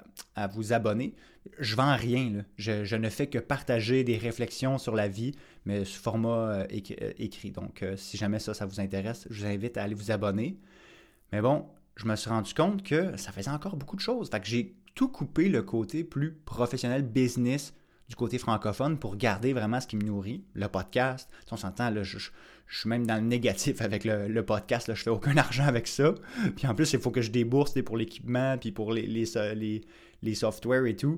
vous 0.52 0.72
abonner. 0.72 1.16
Je 1.58 1.76
vends 1.76 1.96
rien. 1.96 2.46
Je, 2.58 2.96
ne 2.96 3.10
fais 3.10 3.26
que 3.26 3.40
partager 3.40 4.04
des 4.04 4.18
réflexions 4.18 4.78
sur 4.78 4.96
la 4.96 5.08
vie, 5.08 5.32
mais 5.66 5.84
sous 5.84 6.00
format 6.00 6.68
euh, 6.68 6.68
écrit. 7.18 7.50
Donc 7.50 7.84
si 7.96 8.18
jamais 8.18 8.38
ça, 8.38 8.54
ça 8.54 8.68
vous 8.68 8.80
intéresse, 8.80 9.26
je 9.32 9.42
vous 9.42 9.48
invite 9.52 9.78
à 9.78 9.82
aller 9.82 9.96
vous 9.96 10.12
abonner. 10.12 10.60
Mais 11.32 11.42
bon, 11.42 11.66
je 11.96 12.06
me 12.06 12.16
suis 12.16 12.30
rendu 12.30 12.54
compte 12.54 12.84
que 12.84 13.18
ça 13.18 13.32
faisait 13.32 13.50
encore 13.50 13.78
beaucoup 13.78 13.96
de 13.96 14.02
choses. 14.02 14.30
Fait 14.30 14.40
que 14.40 14.46
j'ai 14.46 14.76
tout 14.94 15.08
coupé 15.08 15.50
le 15.50 15.64
côté 15.64 16.04
plus 16.04 16.34
professionnel, 16.46 17.02
business, 17.02 17.74
du 18.10 18.16
côté 18.16 18.38
francophone 18.38 18.98
pour 18.98 19.16
garder 19.16 19.54
vraiment 19.54 19.82
ce 19.82 19.88
qui 19.88 19.96
me 19.96 20.04
nourrit, 20.04 20.44
le 20.54 20.68
podcast. 20.68 21.30
on 21.52 21.58
s'entend, 21.58 21.90
là, 21.90 22.04
je, 22.04 22.18
suis 22.70 22.90
même 22.90 23.06
dans 23.06 23.16
le 23.16 23.22
négatif 23.22 23.82
avec 23.82 24.04
le, 24.06 24.42
podcast, 24.44 24.88
là, 24.88 24.94
je 24.94 25.04
fais 25.04 25.10
aucun 25.10 25.36
argent 25.38 25.66
avec 25.66 25.88
ça. 25.88 26.14
Puis 26.56 26.68
en 26.68 26.76
plus, 26.76 26.94
il 26.94 27.00
faut 27.00 27.12
que 27.12 27.22
je 27.22 27.32
débourse 27.32 27.74
pour 27.84 27.98
l'équipement, 27.98 28.58
puis 28.58 28.72
pour 28.72 28.94
les, 28.94 29.08
les, 29.08 29.82
les, 30.22 30.36
softwares 30.36 30.86
et 30.86 30.96
tout. 30.96 31.18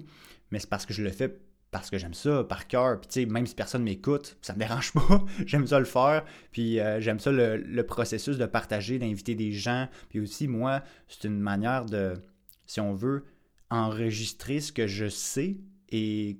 Mais 0.52 0.60
c'est 0.60 0.70
parce 0.70 0.86
que 0.86 0.94
je 0.94 1.04
le 1.04 1.10
fais 1.10 1.40
parce 1.72 1.90
que 1.90 1.98
j'aime 1.98 2.14
ça 2.14 2.46
par 2.46 2.68
cœur. 2.68 3.02
Puis 3.02 3.08
tu 3.10 3.14
sais, 3.22 3.26
même 3.26 3.46
si 3.46 3.54
personne 3.54 3.84
m'écoute, 3.84 4.38
ça 4.42 4.54
me 4.54 4.60
dérange 4.60 4.94
pas. 4.94 5.26
j'aime 5.46 5.68
ça 5.68 5.80
le 5.80 5.86
faire. 5.86 6.24
Puis 6.54 6.80
euh, 6.80 7.02
j'aime 7.02 7.20
ça 7.20 7.32
le, 7.32 7.58
le, 7.58 7.86
processus 7.86 8.38
de 8.38 8.46
partager, 8.46 8.98
d'inviter 8.98 9.36
des 9.36 9.52
gens. 9.52 9.90
Puis 10.08 10.22
aussi, 10.22 10.48
moi, 10.48 10.82
c'est 11.10 11.26
une 11.28 11.40
manière 11.42 11.86
de, 11.86 12.14
si 12.66 12.80
on 12.80 12.94
veut, 12.94 13.26
enregistrer 13.70 14.62
ce 14.62 14.72
que 14.72 14.88
je 14.88 15.10
sais 15.10 15.58
et 15.90 16.38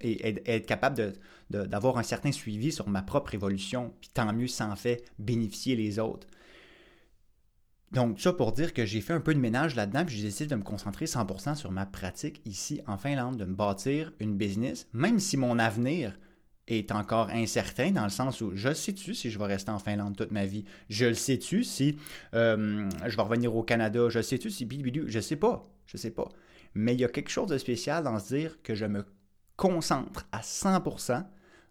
et, 0.00 0.34
être 0.46 0.66
capable 0.66 1.14
d'avoir 1.50 1.98
un 1.98 2.02
certain 2.02 2.32
suivi 2.32 2.72
sur 2.72 2.88
ma 2.88 3.02
propre 3.02 3.34
évolution, 3.34 3.92
puis 4.00 4.10
tant 4.12 4.32
mieux 4.32 4.48
ça 4.48 4.74
fait 4.76 5.04
bénéficier 5.18 5.76
les 5.76 5.98
autres. 5.98 6.26
Donc, 7.92 8.20
ça 8.20 8.32
pour 8.32 8.52
dire 8.52 8.74
que 8.74 8.84
j'ai 8.84 9.00
fait 9.00 9.12
un 9.12 9.20
peu 9.20 9.32
de 9.32 9.38
ménage 9.38 9.76
là-dedans, 9.76 10.04
puis 10.04 10.16
j'ai 10.16 10.24
décidé 10.24 10.48
de 10.48 10.56
me 10.56 10.62
concentrer 10.62 11.04
100% 11.04 11.54
sur 11.54 11.70
ma 11.70 11.86
pratique 11.86 12.42
ici 12.44 12.80
en 12.86 12.98
Finlande, 12.98 13.36
de 13.36 13.44
me 13.44 13.54
bâtir 13.54 14.12
une 14.18 14.36
business, 14.36 14.88
même 14.92 15.20
si 15.20 15.36
mon 15.36 15.58
avenir 15.58 16.18
est 16.68 16.90
encore 16.90 17.30
incertain 17.30 17.92
dans 17.92 18.02
le 18.02 18.10
sens 18.10 18.40
où 18.40 18.50
je 18.54 18.74
sais-tu 18.74 19.14
si 19.14 19.30
je 19.30 19.38
vais 19.38 19.46
rester 19.46 19.70
en 19.70 19.78
Finlande 19.78 20.16
toute 20.16 20.32
ma 20.32 20.46
vie? 20.46 20.64
Je 20.88 21.06
le 21.06 21.14
sais-tu 21.14 21.62
si 21.62 21.96
euh, 22.34 22.88
je 23.06 23.16
vais 23.16 23.22
revenir 23.22 23.54
au 23.54 23.62
Canada? 23.62 24.08
Je 24.08 24.20
sais-tu 24.20 24.50
si 24.50 24.64
bidou? 24.64 25.04
Je 25.06 25.20
sais 25.20 25.36
pas. 25.36 25.68
Je 25.86 25.96
sais 25.96 26.10
pas. 26.10 26.28
Mais 26.74 26.94
il 26.94 27.00
y 27.00 27.04
a 27.04 27.08
quelque 27.08 27.30
chose 27.30 27.48
de 27.48 27.56
spécial 27.56 28.02
dans 28.02 28.18
se 28.18 28.34
dire 28.34 28.58
que 28.62 28.74
je 28.74 28.84
me 28.84 29.06
concentre 29.56 30.26
à 30.32 30.40
100% 30.40 31.24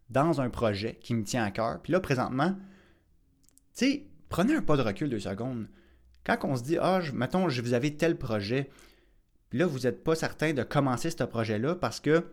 dans 0.10 0.42
un 0.42 0.50
projet 0.50 0.96
qui 1.01 1.13
me 1.13 1.24
tient 1.24 1.44
à 1.44 1.51
cœur. 1.51 1.82
Puis 1.82 1.92
là, 1.92 2.00
présentement, 2.00 2.56
tu 3.75 3.86
sais, 3.86 4.08
prenez 4.30 4.56
un 4.56 4.62
pas 4.62 4.77
de 4.77 4.82
recul 4.82 5.10
deux 5.10 5.20
secondes. 5.20 5.68
Quand 6.24 6.38
on 6.44 6.56
se 6.56 6.63
dit, 6.63 6.77
ah, 6.80 7.01
mettons, 7.13 7.48
vous 7.48 7.74
avez 7.74 7.96
tel 7.96 8.18
projet, 8.18 8.70
puis 9.50 9.60
là, 9.60 9.65
vous 9.65 9.80
n'êtes 9.80 10.04
pas 10.04 10.15
certain 10.15 10.54
de 10.54 10.63
commencer 10.63 11.10
ce 11.12 11.24
projet-là 11.24 11.75
parce 11.75 12.00
que, 12.00 12.25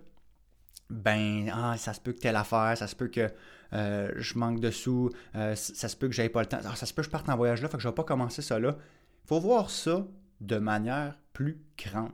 ben, 0.90 1.50
ah, 1.54 1.76
ça 1.78 1.94
se 1.94 2.00
peut 2.00 2.12
que 2.12 2.20
telle 2.20 2.36
affaire, 2.36 2.76
ça 2.76 2.86
se 2.86 2.96
peut 2.96 3.08
que 3.08 3.28
euh, 3.72 4.12
je 4.16 4.38
manque 4.38 4.60
de 4.60 4.70
sous, 4.70 5.10
euh, 5.34 5.54
ça 5.54 5.88
se 5.88 5.96
peut 5.96 6.08
que 6.08 6.14
j'aille 6.14 6.28
pas 6.28 6.40
le 6.40 6.46
temps, 6.46 6.60
ah, 6.64 6.76
ça 6.76 6.86
se 6.86 6.92
peut 6.92 7.02
que 7.02 7.06
je 7.06 7.10
parte 7.10 7.28
en 7.28 7.36
voyage 7.36 7.62
là, 7.62 7.68
fait 7.68 7.76
que 7.76 7.82
je 7.82 7.88
vais 7.88 7.94
pas 7.94 8.04
commencer 8.04 8.42
ça 8.42 8.58
là. 8.58 8.76
Il 9.24 9.28
faut 9.28 9.40
voir 9.40 9.70
ça 9.70 10.06
de 10.40 10.56
manière 10.58 11.18
plus 11.32 11.62
grande. 11.78 12.12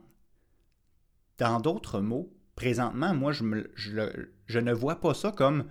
Dans 1.37 1.59
d'autres 1.59 1.99
mots, 1.99 2.31
présentement, 2.59 3.13
moi, 3.13 3.31
je, 3.31 4.59
ne 4.59 4.73
vois 4.73 4.99
pas 4.99 5.13
ça 5.13 5.31
comme 5.31 5.63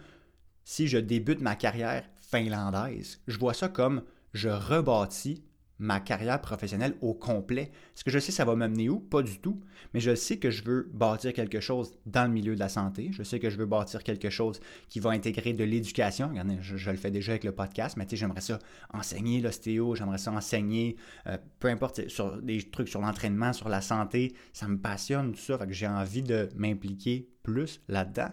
si 0.64 0.88
je 0.88 0.96
débute 0.96 1.42
ma 1.42 1.54
carrière 1.54 2.08
finlandaise. 2.22 3.20
Je 3.28 3.38
vois 3.38 3.52
ça 3.52 3.68
comme 3.68 4.02
je 4.32 4.48
rebâtis 4.48 5.44
ma 5.78 6.00
carrière 6.00 6.40
professionnelle 6.40 6.94
au 7.00 7.14
complet. 7.14 7.70
Est-ce 7.94 8.04
que 8.04 8.10
je 8.10 8.18
sais 8.18 8.32
ça 8.32 8.44
va 8.44 8.56
m'amener 8.56 8.88
où? 8.88 8.98
Pas 8.98 9.22
du 9.22 9.38
tout. 9.38 9.60
Mais 9.94 10.00
je 10.00 10.14
sais 10.14 10.38
que 10.38 10.50
je 10.50 10.64
veux 10.64 10.88
bâtir 10.92 11.32
quelque 11.32 11.60
chose 11.60 11.92
dans 12.06 12.26
le 12.26 12.32
milieu 12.32 12.54
de 12.54 12.60
la 12.60 12.68
santé. 12.68 13.10
Je 13.12 13.22
sais 13.22 13.38
que 13.38 13.50
je 13.50 13.56
veux 13.56 13.66
bâtir 13.66 14.02
quelque 14.02 14.30
chose 14.30 14.60
qui 14.88 15.00
va 15.00 15.10
intégrer 15.10 15.52
de 15.52 15.64
l'éducation. 15.64 16.28
Regardez, 16.28 16.58
je, 16.60 16.90
le 16.90 16.96
fais 16.96 17.10
déjà 17.10 17.32
avec 17.32 17.44
le 17.44 17.52
podcast, 17.52 17.96
mais 17.96 18.06
j'aimerais 18.10 18.40
ça 18.40 18.58
enseigner 18.92 19.40
l'ostéo, 19.40 19.94
j'aimerais 19.94 20.18
ça 20.18 20.32
enseigner, 20.32 20.96
euh, 21.26 21.38
peu 21.60 21.68
importe, 21.68 22.08
sur 22.08 22.40
des 22.42 22.62
trucs 22.62 22.88
sur 22.88 23.00
l'entraînement, 23.00 23.52
sur 23.52 23.68
la 23.68 23.80
santé. 23.80 24.34
Ça 24.52 24.66
me 24.68 24.78
passionne, 24.78 25.32
tout 25.32 25.40
ça. 25.40 25.58
J'ai 25.68 25.86
envie 25.86 26.22
de 26.22 26.48
m'impliquer 26.56 27.28
plus 27.42 27.80
là-dedans. 27.88 28.30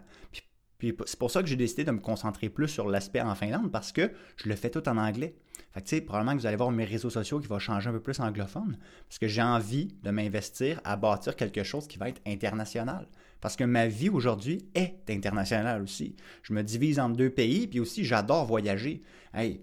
Puis 0.77 0.95
c'est 1.05 1.19
pour 1.19 1.31
ça 1.31 1.41
que 1.41 1.47
j'ai 1.47 1.55
décidé 1.55 1.83
de 1.83 1.91
me 1.91 1.99
concentrer 1.99 2.49
plus 2.49 2.67
sur 2.67 2.87
l'aspect 2.87 3.21
en 3.21 3.35
Finlande 3.35 3.71
parce 3.71 3.91
que 3.91 4.11
je 4.35 4.49
le 4.49 4.55
fais 4.55 4.69
tout 4.69 4.87
en 4.89 4.97
anglais. 4.97 5.35
Fait 5.71 5.81
que, 5.81 5.87
tu 5.87 5.95
sais, 5.95 6.01
probablement 6.01 6.35
que 6.35 6.41
vous 6.41 6.45
allez 6.45 6.57
voir 6.57 6.71
mes 6.71 6.85
réseaux 6.85 7.09
sociaux 7.09 7.39
qui 7.39 7.47
vont 7.47 7.59
changer 7.59 7.89
un 7.89 7.93
peu 7.93 8.01
plus 8.01 8.19
anglophone 8.19 8.77
parce 9.07 9.19
que 9.19 9.27
j'ai 9.27 9.41
envie 9.41 9.95
de 10.03 10.11
m'investir 10.11 10.81
à 10.83 10.95
bâtir 10.95 11.35
quelque 11.35 11.63
chose 11.63 11.87
qui 11.87 11.97
va 11.97 12.09
être 12.09 12.21
international. 12.25 13.07
Parce 13.41 13.55
que 13.55 13.63
ma 13.63 13.87
vie 13.87 14.09
aujourd'hui 14.09 14.65
est 14.73 15.09
internationale 15.09 15.81
aussi. 15.81 16.15
Je 16.43 16.53
me 16.53 16.63
divise 16.63 16.99
en 16.99 17.09
deux 17.09 17.29
pays, 17.29 17.67
puis 17.67 17.79
aussi 17.79 18.03
j'adore 18.03 18.45
voyager. 18.45 19.03
Hey, 19.33 19.61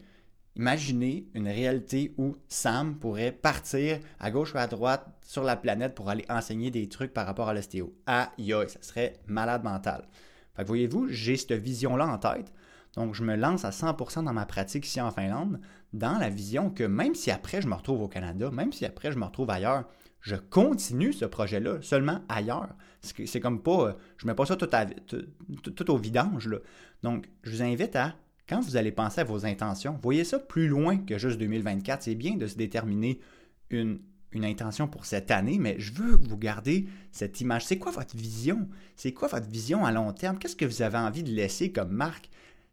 imaginez 0.54 1.26
une 1.34 1.48
réalité 1.48 2.14
où 2.16 2.36
Sam 2.48 2.96
pourrait 2.96 3.32
partir 3.32 3.98
à 4.20 4.30
gauche 4.30 4.54
ou 4.54 4.58
à 4.58 4.66
droite 4.66 5.06
sur 5.22 5.42
la 5.42 5.56
planète 5.56 5.94
pour 5.94 6.10
aller 6.10 6.24
enseigner 6.28 6.70
des 6.70 6.88
trucs 6.88 7.12
par 7.12 7.26
rapport 7.26 7.48
à 7.48 7.54
l'ostéo. 7.54 7.92
Aïe, 8.06 8.54
ça 8.68 8.82
serait 8.82 9.14
malade 9.26 9.64
mental. 9.64 10.06
Fait 10.56 10.62
que 10.62 10.68
voyez-vous, 10.68 11.08
j'ai 11.08 11.36
cette 11.36 11.52
vision-là 11.52 12.06
en 12.06 12.18
tête. 12.18 12.52
Donc, 12.94 13.14
je 13.14 13.24
me 13.24 13.36
lance 13.36 13.64
à 13.64 13.70
100% 13.70 14.24
dans 14.24 14.32
ma 14.32 14.44
pratique 14.44 14.86
ici 14.86 15.00
en 15.00 15.10
Finlande, 15.10 15.60
dans 15.92 16.18
la 16.18 16.28
vision 16.28 16.70
que 16.70 16.84
même 16.84 17.14
si 17.14 17.30
après 17.30 17.62
je 17.62 17.68
me 17.68 17.74
retrouve 17.74 18.02
au 18.02 18.08
Canada, 18.08 18.50
même 18.50 18.72
si 18.72 18.84
après 18.84 19.12
je 19.12 19.18
me 19.18 19.24
retrouve 19.24 19.50
ailleurs, 19.50 19.84
je 20.20 20.36
continue 20.36 21.12
ce 21.12 21.24
projet-là, 21.24 21.82
seulement 21.82 22.20
ailleurs. 22.28 22.68
C'est 23.00 23.40
comme 23.40 23.62
pas, 23.62 23.88
euh, 23.88 23.92
je 24.16 24.26
mets 24.26 24.34
pas 24.34 24.46
ça 24.46 24.56
tout, 24.56 25.90
au 25.90 25.96
vidange. 25.96 26.48
Là. 26.48 26.58
Donc, 27.02 27.28
je 27.42 27.50
vous 27.50 27.62
invite 27.62 27.96
à, 27.96 28.14
quand 28.48 28.60
vous 28.60 28.76
allez 28.76 28.92
penser 28.92 29.22
à 29.22 29.24
vos 29.24 29.46
intentions, 29.46 29.98
voyez 30.00 30.24
ça 30.24 30.38
plus 30.38 30.68
loin 30.68 30.98
que 30.98 31.18
juste 31.18 31.38
2024. 31.38 32.02
C'est 32.02 32.14
bien 32.14 32.36
de 32.36 32.46
se 32.46 32.56
déterminer 32.56 33.20
une 33.70 34.00
une 34.32 34.44
intention 34.44 34.88
pour 34.88 35.04
cette 35.04 35.30
année, 35.30 35.58
mais 35.58 35.76
je 35.78 35.92
veux 35.92 36.16
que 36.16 36.28
vous 36.28 36.38
gardez 36.38 36.86
cette 37.10 37.40
image. 37.40 37.64
C'est 37.64 37.78
quoi 37.78 37.92
votre 37.92 38.16
vision? 38.16 38.68
C'est 38.96 39.12
quoi 39.12 39.28
votre 39.28 39.48
vision 39.48 39.84
à 39.84 39.92
long 39.92 40.12
terme? 40.12 40.38
Qu'est-ce 40.38 40.56
que 40.56 40.64
vous 40.64 40.82
avez 40.82 40.98
envie 40.98 41.22
de 41.22 41.30
laisser 41.30 41.72
comme 41.72 41.90
marque? 41.90 42.30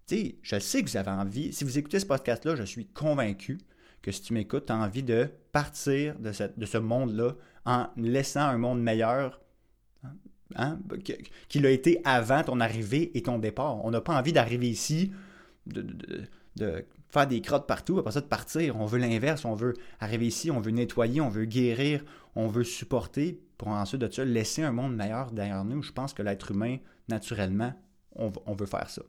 Tu 0.07 0.15
sais, 0.15 0.35
je 0.41 0.59
sais 0.59 0.83
que 0.83 0.89
vous 0.89 0.97
avez 0.97 1.11
envie. 1.11 1.53
Si 1.53 1.63
vous 1.63 1.77
écoutez 1.77 1.99
ce 1.99 2.05
podcast-là, 2.05 2.55
je 2.55 2.63
suis 2.63 2.87
convaincu 2.87 3.59
que 4.01 4.11
si 4.11 4.21
tu 4.21 4.33
m'écoutes, 4.33 4.67
tu 4.67 4.73
as 4.73 4.77
envie 4.77 5.03
de 5.03 5.29
partir 5.51 6.15
de, 6.19 6.31
ce 6.31 6.77
monde-là 6.77 7.33
en 7.65 7.87
laissant 7.97 8.41
un 8.41 8.57
monde 8.57 8.81
meilleur 8.81 9.41
hein, 10.55 10.79
qu'il 11.49 11.65
a 11.65 11.69
été 11.69 12.01
avant 12.05 12.43
ton 12.43 12.59
arrivée 12.59 13.11
et 13.17 13.23
ton 13.23 13.39
départ. 13.39 13.83
On 13.85 13.91
n'a 13.91 14.01
pas 14.01 14.17
envie 14.17 14.33
d'arriver 14.33 14.69
ici, 14.69 15.11
faire 17.09 17.27
des 17.27 17.41
crottes 17.41 17.67
partout, 17.67 17.99
après 17.99 18.11
ça 18.11 18.21
de 18.21 18.27
partir. 18.27 18.77
On 18.77 18.85
veut 18.85 18.99
l'inverse, 18.99 19.45
on 19.45 19.55
veut 19.55 19.73
arriver 19.99 20.27
ici, 20.27 20.51
on 20.51 20.59
veut 20.59 20.71
nettoyer, 20.71 21.21
on 21.21 21.29
veut 21.29 21.45
guérir, 21.45 22.03
on 22.35 22.47
veut 22.47 22.63
supporter 22.63 23.41
pour 23.57 23.69
ensuite 23.69 24.01
de 24.01 24.11
ça 24.11 24.23
laisser 24.23 24.63
un 24.63 24.71
monde 24.71 24.95
meilleur 24.95 25.31
derrière 25.31 25.65
nous. 25.65 25.81
Je 25.81 25.91
pense 25.91 26.13
que 26.13 26.21
l'être 26.21 26.51
humain, 26.51 26.77
naturellement, 27.07 27.73
on, 28.15 28.53
veut 28.53 28.65
faire 28.65 28.89
ça. 28.89 29.01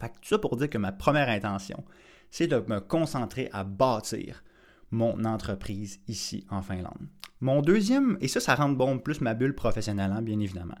Fait 0.00 0.08
que 0.08 0.14
tout 0.14 0.28
ça 0.28 0.38
pour 0.38 0.56
dire 0.56 0.70
que 0.70 0.78
ma 0.78 0.92
première 0.92 1.28
intention, 1.28 1.84
c'est 2.30 2.46
de 2.46 2.62
me 2.66 2.80
concentrer 2.80 3.48
à 3.52 3.64
bâtir 3.64 4.42
mon 4.90 5.24
entreprise 5.24 6.00
ici 6.08 6.46
en 6.50 6.62
Finlande. 6.62 7.08
Mon 7.40 7.62
deuxième, 7.62 8.16
et 8.20 8.28
ça, 8.28 8.40
ça 8.40 8.54
rend 8.54 8.68
bon 8.68 8.98
plus 8.98 9.20
ma 9.20 9.34
bulle 9.34 9.54
professionnelle, 9.54 10.12
hein, 10.12 10.22
bien 10.22 10.38
évidemment. 10.38 10.78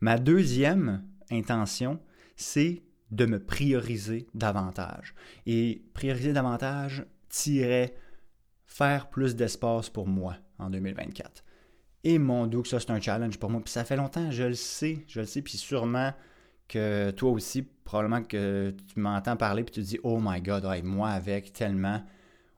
Ma 0.00 0.18
deuxième 0.18 1.04
intention, 1.30 1.98
c'est 2.36 2.82
de 3.10 3.26
me 3.26 3.38
prioriser 3.38 4.26
davantage. 4.34 5.14
Et 5.46 5.84
prioriser 5.94 6.32
davantage 6.32 7.04
tirait 7.28 7.94
faire 8.66 9.08
plus 9.08 9.36
d'espace 9.36 9.90
pour 9.90 10.06
moi 10.06 10.36
en 10.58 10.70
2024. 10.70 11.44
Et 12.04 12.18
mon 12.18 12.46
doux 12.46 12.64
ça, 12.64 12.80
c'est 12.80 12.90
un 12.90 13.00
challenge 13.00 13.38
pour 13.38 13.50
moi. 13.50 13.60
Puis 13.62 13.72
ça 13.72 13.84
fait 13.84 13.96
longtemps, 13.96 14.30
je 14.30 14.44
le 14.44 14.54
sais, 14.54 15.04
je 15.08 15.20
le 15.20 15.26
sais, 15.26 15.42
puis 15.42 15.56
sûrement 15.56 16.12
que 16.68 17.10
toi 17.12 17.30
aussi, 17.30 17.62
probablement 17.62 18.22
que 18.22 18.74
tu 18.92 19.00
m'entends 19.00 19.36
parler, 19.36 19.64
puis 19.64 19.74
tu 19.74 19.80
te 19.80 19.86
dis, 19.86 19.98
oh 20.02 20.18
my 20.20 20.40
God, 20.40 20.66
moi 20.84 21.10
avec 21.10 21.52
tellement, 21.52 22.02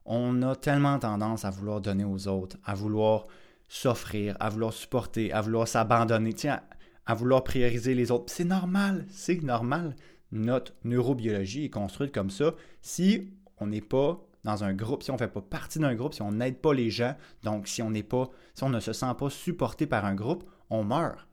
on 0.05 0.43
a 0.43 0.57
tellement 0.57 0.99
tendance 0.99 1.45
à 1.45 1.51
vouloir 1.51 1.81
donner 1.81 2.05
aux 2.05 2.29
autres, 2.29 2.57
à 2.65 2.75
vouloir 2.75 3.27
s'offrir, 3.69 4.37
à 4.41 4.49
vouloir 4.49 4.73
supporter, 4.73 5.33
à 5.33 5.41
vouloir 5.41 5.67
s'abandonner, 5.67 6.33
tiens, 6.33 6.61
à 7.05 7.15
vouloir 7.15 7.45
prioriser 7.45 7.95
les 7.95 8.11
autres. 8.11 8.33
C'est 8.33 8.45
normal, 8.45 9.07
c'est 9.11 9.43
normal 9.43 9.95
notre 10.33 10.73
neurobiologie 10.85 11.65
est 11.65 11.71
construite 11.71 12.13
comme 12.13 12.31
ça. 12.31 12.55
Si 12.83 13.31
on 13.59 13.69
n'est 13.69 13.81
pas 13.81 14.21
dans 14.45 14.65
un 14.65 14.75
groupe, 14.75 15.03
si 15.03 15.11
on 15.11 15.15
ne 15.15 15.19
fait 15.19 15.29
pas 15.29 15.43
partie 15.43 15.79
d'un 15.79 15.95
groupe, 15.95 16.15
si 16.15 16.23
on 16.23 16.33
n'aide 16.33 16.59
pas 16.59 16.73
les 16.73 16.91
gens, 16.91 17.17
donc 17.43 17.67
si 17.67 17.83
on 17.83 17.91
n'est 17.91 18.05
pas, 18.05 18.31
si 18.55 18.63
on 18.63 18.69
ne 18.69 18.81
se 18.81 18.93
sent 18.93 19.13
pas 19.19 19.29
supporté 19.29 19.87
par 19.87 20.05
un 20.05 20.15
groupe, 20.15 20.45
on 20.71 20.85
meurt. 20.85 21.27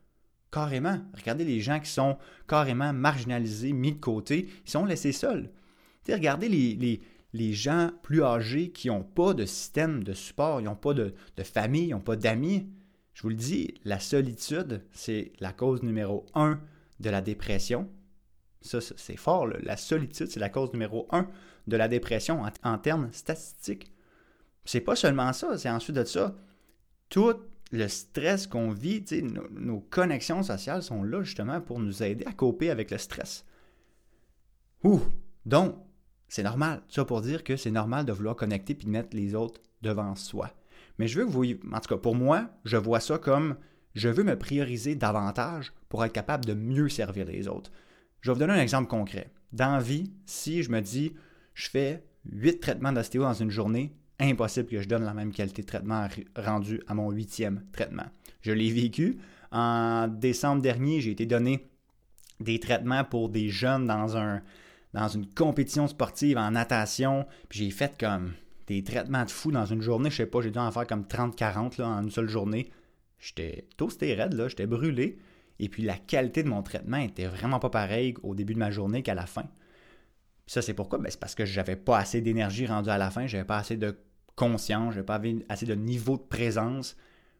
Carrément. 0.51 0.99
Regardez 1.15 1.45
les 1.45 1.61
gens 1.61 1.79
qui 1.79 1.89
sont 1.89 2.17
carrément 2.47 2.93
marginalisés, 2.93 3.71
mis 3.71 3.93
de 3.93 3.99
côté, 3.99 4.49
ils 4.65 4.69
sont 4.69 4.85
laissés 4.85 5.11
seuls. 5.11 5.51
regardez 6.07 6.49
les, 6.49 7.01
les, 7.33 7.53
gens 7.53 7.89
plus 8.03 8.23
âgés 8.23 8.71
qui 8.71 8.87
n'ont 8.87 9.03
pas 9.03 9.33
de 9.33 9.45
système 9.45 10.03
de 10.03 10.13
support, 10.13 10.61
ils 10.61 10.65
n'ont 10.65 10.75
pas 10.75 10.93
de, 10.93 11.13
de 11.37 11.43
famille, 11.43 11.87
ils 11.87 11.91
n'ont 11.91 11.99
pas 11.99 12.15
d'amis. 12.15 12.67
Je 13.13 13.23
vous 13.23 13.29
le 13.29 13.35
dis, 13.35 13.75
la 13.83 13.99
solitude, 13.99 14.83
c'est 14.91 15.33
la 15.39 15.53
cause 15.53 15.83
numéro 15.83 16.25
un 16.33 16.59
de 16.99 17.09
la 17.09 17.21
dépression, 17.21 17.89
ça, 18.63 18.79
c'est 18.81 19.17
fort. 19.17 19.47
La 19.47 19.77
solitude, 19.77 20.27
c'est 20.27 20.39
la 20.39 20.49
cause 20.49 20.71
numéro 20.73 21.07
un 21.11 21.27
de 21.67 21.77
la 21.77 21.87
dépression 21.87 22.43
en, 22.63 22.77
termes 22.77 23.09
statistiques. 23.11 23.91
C'est 24.65 24.81
pas 24.81 24.95
seulement 24.95 25.33
ça, 25.33 25.57
c'est 25.57 25.69
ensuite 25.69 25.95
de 25.95 26.03
ça, 26.03 26.35
tout 27.09 27.35
le 27.71 27.87
stress 27.87 28.47
qu'on 28.47 28.71
vit, 28.71 29.03
nos, 29.51 29.79
connexions 29.79 30.43
sociales 30.43 30.83
sont 30.83 31.03
là 31.03 31.23
justement 31.23 31.59
pour 31.59 31.79
nous 31.79 32.03
aider 32.03 32.25
à 32.25 32.33
coper 32.33 32.69
avec 32.69 32.91
le 32.91 32.97
stress. 32.97 33.45
Ouh! 34.83 35.01
Donc, 35.45 35.75
c'est 36.27 36.43
normal. 36.43 36.81
Ça 36.87 37.05
pour 37.05 37.21
dire 37.21 37.43
que 37.43 37.57
c'est 37.57 37.71
normal 37.71 38.05
de 38.05 38.13
vouloir 38.13 38.35
connecter 38.35 38.75
puis 38.75 38.85
de 38.85 38.91
mettre 38.91 39.15
les 39.15 39.35
autres 39.35 39.61
devant 39.81 40.15
soi. 40.15 40.51
Mais 40.97 41.07
je 41.07 41.19
veux 41.19 41.25
que 41.25 41.31
vous, 41.31 41.43
en 41.43 41.79
tout 41.79 41.95
cas 41.95 41.97
pour 41.97 42.15
moi, 42.15 42.49
je 42.63 42.77
vois 42.77 42.99
ça 42.99 43.17
comme 43.17 43.55
je 43.95 44.09
veux 44.09 44.23
me 44.23 44.37
prioriser 44.37 44.95
davantage 44.95 45.73
pour 45.89 46.03
être 46.03 46.13
capable 46.13 46.45
de 46.45 46.53
mieux 46.53 46.89
servir 46.89 47.25
les 47.25 47.47
autres. 47.47 47.71
Je 48.23 48.29
vais 48.29 48.35
vous 48.35 48.39
donner 48.39 48.53
un 48.53 48.61
exemple 48.61 48.87
concret. 48.87 49.29
Dans 49.51 49.79
vie, 49.79 50.13
si 50.25 50.63
je 50.63 50.71
me 50.71 50.79
dis, 50.79 51.11
je 51.53 51.69
fais 51.69 52.05
8 52.31 52.61
traitements 52.61 52.93
d'ostéo 52.93 53.23
dans 53.23 53.33
une 53.33 53.49
journée, 53.49 53.93
impossible 54.17 54.69
que 54.69 54.81
je 54.81 54.87
donne 54.87 55.03
la 55.03 55.13
même 55.13 55.33
qualité 55.33 55.61
de 55.61 55.67
traitement 55.67 56.07
rendu 56.37 56.81
à 56.87 56.93
mon 56.93 57.11
huitième 57.11 57.65
traitement. 57.73 58.05
Je 58.39 58.53
l'ai 58.53 58.71
vécu. 58.71 59.17
En 59.51 60.07
décembre 60.07 60.61
dernier, 60.61 61.01
j'ai 61.01 61.11
été 61.11 61.25
donné 61.25 61.67
des 62.39 62.61
traitements 62.61 63.03
pour 63.03 63.27
des 63.27 63.49
jeunes 63.49 63.87
dans, 63.87 64.15
un, 64.15 64.41
dans 64.93 65.09
une 65.09 65.27
compétition 65.27 65.89
sportive 65.89 66.37
en 66.37 66.51
natation. 66.51 67.27
J'ai 67.51 67.71
fait 67.71 67.99
comme 67.99 68.31
des 68.67 68.85
traitements 68.85 69.25
de 69.25 69.31
fou 69.31 69.51
dans 69.51 69.65
une 69.65 69.81
journée. 69.81 70.09
Je 70.09 70.15
sais 70.15 70.27
pas, 70.27 70.39
j'ai 70.39 70.51
dû 70.51 70.59
en 70.59 70.71
faire 70.71 70.87
comme 70.87 71.03
30-40 71.03 71.81
en 71.81 72.03
une 72.03 72.09
seule 72.09 72.29
journée. 72.29 72.71
J'étais 73.19 73.67
toasté 73.75 74.13
raide, 74.13 74.41
j'étais 74.47 74.65
brûlé. 74.65 75.17
Et 75.59 75.69
puis 75.69 75.83
la 75.83 75.97
qualité 75.97 76.43
de 76.43 76.49
mon 76.49 76.63
traitement 76.63 76.97
était 76.97 77.27
vraiment 77.27 77.59
pas 77.59 77.69
pareille 77.69 78.15
au 78.23 78.35
début 78.35 78.53
de 78.53 78.59
ma 78.59 78.71
journée 78.71 79.03
qu'à 79.03 79.13
la 79.13 79.25
fin. 79.25 79.45
ça, 80.47 80.61
c'est 80.61 80.73
pourquoi? 80.73 80.99
Ben, 80.99 81.09
c'est 81.09 81.19
parce 81.19 81.35
que 81.35 81.45
j'avais 81.45 81.75
pas 81.75 81.97
assez 81.97 82.21
d'énergie 82.21 82.65
rendue 82.65 82.89
à 82.89 82.97
la 82.97 83.11
fin, 83.11 83.27
j'avais 83.27 83.45
pas 83.45 83.57
assez 83.57 83.77
de 83.77 83.97
conscience, 84.35 84.93
j'avais 84.93 85.05
pas 85.05 85.21
assez 85.49 85.65
de 85.65 85.75
niveau 85.75 86.17
de 86.17 86.23
présence. 86.23 86.97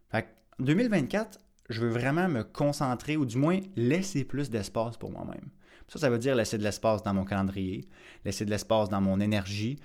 Fait 0.10 0.27
en 0.60 0.63
2024, 0.63 1.39
je 1.70 1.82
veux 1.82 1.89
vraiment 1.89 2.27
me 2.29 2.43
concentrer 2.43 3.17
ou 3.17 3.25
du 3.25 3.38
moins 3.38 3.60
laisser 3.75 4.24
plus 4.24 4.50
d'espace 4.50 4.98
pour 4.98 5.12
moi-même. 5.12 5.50
Ça, 5.88 6.00
ça 6.00 6.10
veut 6.10 6.20
dire 6.20 6.36
laisser 6.36 6.58
de 6.58 6.63
l'espace 6.63 7.03
dans 7.03 7.13
mon 7.13 7.25
calendrier, 7.25 7.88
laisser 8.25 8.46
de 8.46 8.50
l'espace 8.50 8.89
dans 8.89 9.01
mon 9.01 9.20
énergie, 9.20 9.79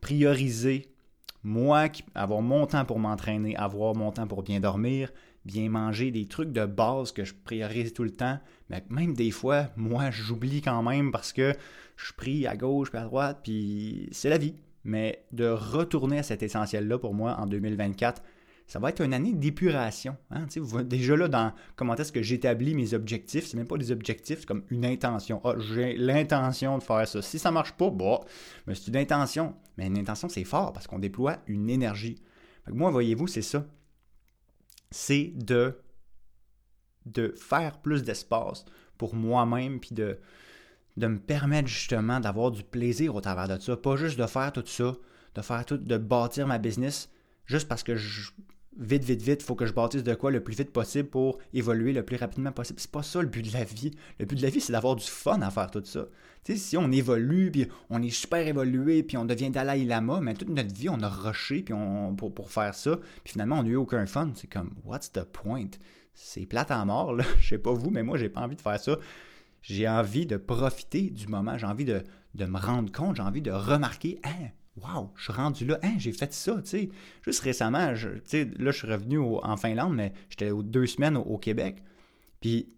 prioriser 0.00 0.94
moi, 1.42 1.88
avoir 2.14 2.42
mon 2.42 2.66
temps 2.66 2.84
pour 2.84 2.98
m'entraîner, 2.98 3.56
avoir 3.56 3.94
mon 3.94 4.10
temps 4.10 4.26
pour 4.26 4.42
bien 4.42 4.60
dormir, 4.60 5.12
bien 5.48 5.70
manger, 5.70 6.10
des 6.10 6.28
trucs 6.28 6.52
de 6.52 6.66
base 6.66 7.10
que 7.10 7.24
je 7.24 7.34
priorise 7.34 7.92
tout 7.92 8.04
le 8.04 8.10
temps. 8.10 8.38
Mais 8.70 8.84
même 8.90 9.14
des 9.14 9.30
fois, 9.30 9.68
moi, 9.76 10.10
j'oublie 10.10 10.60
quand 10.60 10.82
même 10.82 11.10
parce 11.10 11.32
que 11.32 11.54
je 11.96 12.12
prie 12.12 12.46
à 12.46 12.56
gauche 12.56 12.90
puis 12.90 12.98
à 12.98 13.04
droite, 13.04 13.40
puis 13.42 14.08
c'est 14.12 14.28
la 14.28 14.38
vie. 14.38 14.54
Mais 14.84 15.24
de 15.32 15.48
retourner 15.48 16.18
à 16.18 16.22
cet 16.22 16.42
essentiel-là 16.42 16.98
pour 16.98 17.14
moi 17.14 17.36
en 17.38 17.46
2024, 17.46 18.22
ça 18.66 18.78
va 18.78 18.90
être 18.90 19.00
une 19.00 19.14
année 19.14 19.32
d'épuration. 19.32 20.16
Hein? 20.30 20.46
Déjà 20.84 21.16
là, 21.16 21.28
dans 21.28 21.52
comment 21.74 21.96
est-ce 21.96 22.12
que 22.12 22.22
j'établis 22.22 22.74
mes 22.74 22.92
objectifs, 22.92 23.46
c'est 23.46 23.56
même 23.56 23.66
pas 23.66 23.78
des 23.78 23.90
objectifs, 23.90 24.40
c'est 24.40 24.46
comme 24.46 24.64
une 24.68 24.84
intention. 24.84 25.40
Ah, 25.44 25.54
j'ai 25.58 25.96
l'intention 25.96 26.76
de 26.76 26.82
faire 26.82 27.08
ça. 27.08 27.22
Si 27.22 27.38
ça 27.38 27.50
marche 27.50 27.72
pas, 27.72 27.90
bah, 27.90 28.20
mais 28.66 28.74
c'est 28.74 28.88
une 28.88 28.98
intention. 28.98 29.54
Mais 29.78 29.86
une 29.86 29.98
intention, 29.98 30.28
c'est 30.28 30.44
fort 30.44 30.74
parce 30.74 30.86
qu'on 30.86 30.98
déploie 30.98 31.38
une 31.46 31.70
énergie. 31.70 32.16
moi, 32.70 32.90
voyez-vous, 32.90 33.26
c'est 33.26 33.42
ça. 33.42 33.64
C'est 34.90 35.32
de, 35.34 35.74
faire 37.36 37.80
plus 37.80 38.02
d'espace 38.02 38.64
pour 38.96 39.14
moi-même, 39.14 39.80
puis 39.80 39.94
de, 39.94 40.18
de 40.96 41.06
me 41.06 41.18
permettre 41.18 41.68
justement 41.68 42.20
d'avoir 42.20 42.50
du 42.50 42.64
plaisir 42.64 43.14
au 43.14 43.20
travers 43.20 43.48
de 43.48 43.60
ça. 43.60 43.76
Pas 43.76 43.96
juste 43.96 44.18
de 44.18 44.26
faire 44.26 44.52
tout 44.52 44.66
ça, 44.66 44.96
de 45.34 45.42
faire 45.42 45.64
tout, 45.64 45.78
de 45.78 45.96
bâtir 45.96 46.46
ma 46.46 46.58
business 46.58 47.10
juste 47.46 47.68
parce 47.68 47.82
que 47.82 47.96
je, 47.96 48.30
vite, 48.78 49.04
vite, 49.04 49.22
vite, 49.22 49.42
il 49.42 49.44
faut 49.44 49.54
que 49.54 49.66
je 49.66 49.72
bâtisse 49.72 50.04
de 50.04 50.14
quoi 50.14 50.30
le 50.30 50.42
plus 50.42 50.56
vite 50.56 50.72
possible 50.72 51.08
pour 51.08 51.38
évoluer 51.52 51.92
le 51.92 52.04
plus 52.04 52.16
rapidement 52.16 52.52
possible. 52.52 52.78
C'est 52.80 52.90
pas 52.90 53.02
ça 53.02 53.20
le 53.20 53.28
but 53.28 53.42
de 53.42 53.52
la 53.52 53.64
vie. 53.64 53.90
Le 54.18 54.26
but 54.26 54.36
de 54.36 54.42
la 54.42 54.50
vie, 54.50 54.60
c'est 54.60 54.72
d'avoir 54.72 54.96
du 54.96 55.04
fun 55.04 55.40
à 55.42 55.50
faire 55.50 55.70
tout 55.70 55.82
ça. 55.84 56.06
Tu 56.44 56.56
si 56.56 56.76
on 56.76 56.90
évolue, 56.92 57.50
puis 57.50 57.66
on 57.90 58.02
est 58.02 58.10
super 58.10 58.46
évolué, 58.46 59.02
puis 59.02 59.16
on 59.16 59.24
devient 59.24 59.50
Dalai 59.50 59.84
Lama, 59.84 60.20
mais 60.22 60.34
toute 60.34 60.48
notre 60.48 60.74
vie, 60.74 60.88
on 60.88 61.00
a 61.00 61.08
rushé 61.08 61.62
puis 61.62 61.74
pour 62.16 62.50
faire 62.50 62.74
ça, 62.74 62.96
puis 63.24 63.32
finalement, 63.32 63.58
on 63.58 63.62
n'a 63.64 63.70
eu 63.70 63.76
aucun 63.76 64.06
fun. 64.06 64.30
C'est 64.34 64.46
comme, 64.46 64.70
what's 64.84 65.12
the 65.12 65.24
point? 65.24 65.70
C'est 66.14 66.46
plate 66.46 66.70
à 66.70 66.84
mort, 66.84 67.12
là. 67.12 67.24
Je 67.40 67.48
sais 67.48 67.58
pas 67.58 67.72
vous, 67.72 67.90
mais 67.90 68.02
moi, 68.02 68.18
j'ai 68.18 68.28
pas 68.28 68.40
envie 68.40 68.56
de 68.56 68.60
faire 68.60 68.80
ça. 68.80 68.96
J'ai 69.62 69.88
envie 69.88 70.26
de 70.26 70.36
profiter 70.36 71.10
du 71.10 71.26
moment. 71.26 71.58
J'ai 71.58 71.66
envie 71.66 71.84
de, 71.84 72.02
de 72.34 72.44
me 72.44 72.58
rendre 72.58 72.90
compte. 72.90 73.16
J'ai 73.16 73.22
envie 73.22 73.42
de 73.42 73.50
remarquer, 73.50 74.20
hein, 74.24 74.48
Wow, 74.82 75.10
je 75.16 75.24
suis 75.24 75.32
rendu 75.32 75.66
là, 75.66 75.78
hein, 75.82 75.94
j'ai 75.98 76.12
fait 76.12 76.32
ça, 76.32 76.54
tu 76.62 76.68
sais. 76.68 76.88
Juste 77.22 77.40
récemment, 77.40 77.94
je, 77.94 78.08
là, 78.08 78.70
je 78.70 78.76
suis 78.76 78.86
revenu 78.86 79.18
en 79.18 79.56
Finlande, 79.56 79.94
mais 79.94 80.12
j'étais 80.30 80.50
deux 80.62 80.86
semaines 80.86 81.16
au, 81.16 81.38
Québec. 81.38 81.82
Puis, 82.40 82.68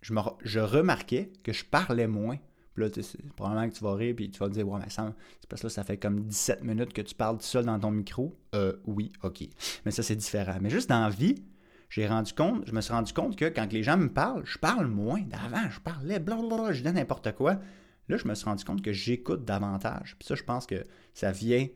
je, 0.00 0.12
me, 0.14 0.20
je 0.42 0.60
remarquais 0.60 1.32
que 1.42 1.52
je 1.52 1.64
parlais 1.64 2.06
moins. 2.06 2.38
Puis 2.74 2.84
là, 2.84 2.90
probablement 3.36 3.68
que 3.68 3.74
tu 3.74 3.84
vas 3.84 3.94
rire, 3.94 4.14
puis 4.16 4.30
tu 4.30 4.38
vas 4.38 4.48
te 4.48 4.54
dire, 4.54 4.68
ouais, 4.68 4.80
mais 4.82 4.90
ça, 4.90 5.12
c'est 5.40 5.48
parce 5.48 5.62
que 5.62 5.66
là, 5.66 5.70
ça 5.70 5.84
fait 5.84 5.96
comme 5.96 6.22
17 6.22 6.62
minutes 6.62 6.92
que 6.92 7.02
tu 7.02 7.14
parles 7.14 7.36
tout 7.38 7.44
seul 7.44 7.64
dans 7.64 7.78
ton 7.78 7.90
micro. 7.90 8.36
Euh, 8.54 8.76
oui, 8.86 9.12
ok. 9.22 9.44
Mais 9.84 9.90
ça, 9.90 10.02
c'est 10.02 10.16
différent. 10.16 10.58
Mais 10.60 10.70
juste 10.70 10.88
dans 10.88 11.00
la 11.00 11.10
vie, 11.10 11.34
j'ai 11.90 12.06
rendu 12.06 12.32
compte, 12.32 12.62
je 12.66 12.72
me 12.72 12.80
suis 12.80 12.92
rendu 12.92 13.12
compte 13.12 13.36
que 13.36 13.46
quand 13.46 13.70
les 13.72 13.82
gens 13.82 13.96
me 13.96 14.08
parlent, 14.08 14.46
je 14.46 14.58
parle 14.58 14.86
moins. 14.86 15.20
D'avant, 15.22 15.68
je 15.68 15.80
parlais, 15.80 16.20
blablabla, 16.20 16.72
je 16.72 16.78
disais 16.78 16.92
n'importe 16.92 17.32
quoi. 17.32 17.58
Là, 18.10 18.16
je 18.16 18.28
me 18.28 18.34
suis 18.34 18.44
rendu 18.44 18.64
compte 18.64 18.82
que 18.82 18.92
j'écoute 18.92 19.44
davantage. 19.44 20.16
Puis 20.18 20.26
ça, 20.26 20.34
je 20.34 20.42
pense 20.42 20.66
que 20.66 20.84
ça 21.14 21.32
vient 21.32 21.66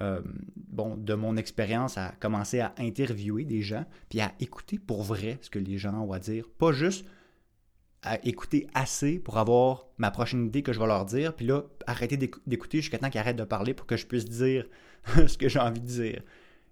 euh, 0.00 0.20
bon, 0.56 0.96
de 0.96 1.14
mon 1.14 1.36
expérience 1.36 1.98
à 1.98 2.12
commencer 2.20 2.60
à 2.60 2.72
interviewer 2.78 3.44
des 3.44 3.62
gens, 3.62 3.84
puis 4.08 4.20
à 4.20 4.32
écouter 4.38 4.78
pour 4.78 5.02
vrai 5.02 5.38
ce 5.40 5.50
que 5.50 5.58
les 5.58 5.76
gens 5.76 5.94
ont 5.94 6.12
à 6.12 6.20
dire. 6.20 6.48
Pas 6.58 6.70
juste 6.72 7.04
à 8.02 8.24
écouter 8.24 8.68
assez 8.74 9.18
pour 9.18 9.38
avoir 9.38 9.86
ma 9.96 10.12
prochaine 10.12 10.46
idée 10.46 10.62
que 10.62 10.72
je 10.72 10.78
vais 10.78 10.86
leur 10.86 11.04
dire, 11.04 11.34
puis 11.34 11.46
là, 11.46 11.64
arrêter 11.86 12.16
d'écouter 12.16 12.80
jusqu'à 12.80 12.98
temps 12.98 13.10
qu'ils 13.10 13.20
arrêtent 13.20 13.36
de 13.36 13.44
parler 13.44 13.74
pour 13.74 13.86
que 13.86 13.96
je 13.96 14.06
puisse 14.06 14.26
dire 14.26 14.66
ce 15.26 15.36
que 15.36 15.48
j'ai 15.48 15.58
envie 15.58 15.80
de 15.80 15.86
dire. 15.86 16.22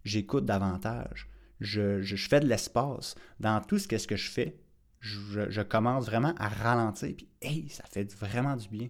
J'écoute 0.05 0.44
davantage. 0.44 1.29
Je, 1.59 2.00
fais 2.16 2.38
de 2.38 2.46
l'espace. 2.46 3.16
Dans 3.40 3.61
tout 3.61 3.79
ce, 3.79 3.98
ce 3.98 4.07
que 4.07 4.14
je 4.14 4.31
fais, 4.31 4.57
je, 5.00 5.50
je, 5.50 5.62
commence 5.62 6.07
vraiment 6.07 6.35
à 6.38 6.48
ralentir, 6.48 7.12
puis 7.16 7.29
hey, 7.42 7.68
ça 7.70 7.85
fait 7.90 8.12
vraiment 8.14 8.55
du 8.55 8.68
bien. 8.68 8.88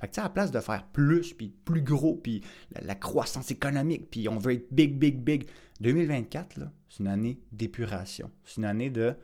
Fait 0.00 0.08
que, 0.08 0.20
à 0.20 0.24
la 0.24 0.30
place 0.30 0.50
de 0.50 0.60
faire 0.60 0.86
plus, 0.88 1.34
puis 1.34 1.48
plus 1.64 1.82
gros, 1.82 2.16
puis 2.16 2.42
la, 2.80 2.94
croissance 2.94 3.50
économique, 3.50 4.10
puis 4.10 4.28
on 4.28 4.38
veut 4.38 4.54
être 4.54 4.72
big, 4.72 4.98
big, 4.98 5.18
big, 5.18 5.48
2024, 5.80 6.60
c'est 6.88 7.00
une 7.00 7.08
année 7.08 7.40
d'épuration. 7.52 8.30
C'est 8.44 8.58
une 8.58 8.64
année 8.64 8.90
de... 8.90 9.14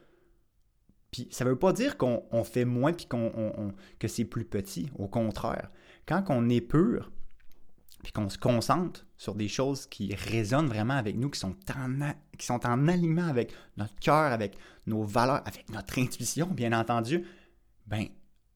Puis 1.10 1.28
ça 1.30 1.44
ne 1.44 1.50
veut 1.50 1.58
pas 1.58 1.72
dire 1.72 1.96
qu'on 1.96 2.44
fait 2.44 2.64
moins, 2.64 2.92
puis 2.92 3.06
qu'on, 3.06 3.74
que 3.98 4.08
c'est 4.08 4.24
plus 4.24 4.44
petit. 4.44 4.90
Au 4.98 5.08
contraire. 5.08 5.70
Quand 6.04 6.24
on 6.28 6.48
est 6.50 6.60
pur, 6.60 7.10
puis 8.02 8.12
qu'on 8.12 8.28
se 8.28 8.38
concentre 8.38 9.06
sur 9.16 9.34
des 9.34 9.48
choses 9.48 9.86
qui 9.86 10.14
résonnent 10.14 10.68
vraiment 10.68 10.94
avec 10.94 11.16
nous, 11.16 11.30
qui 11.30 11.40
sont 11.40 11.56
en, 11.74 12.12
qui 12.36 12.46
sont 12.46 12.64
en 12.66 12.86
alignement 12.86 13.26
avec 13.26 13.52
notre 13.76 13.94
cœur, 13.96 14.32
avec 14.32 14.56
nos 14.86 15.02
valeurs, 15.02 15.42
avec 15.46 15.68
notre 15.70 15.98
intuition, 15.98 16.46
bien 16.46 16.72
entendu, 16.72 17.24
ben 17.86 18.06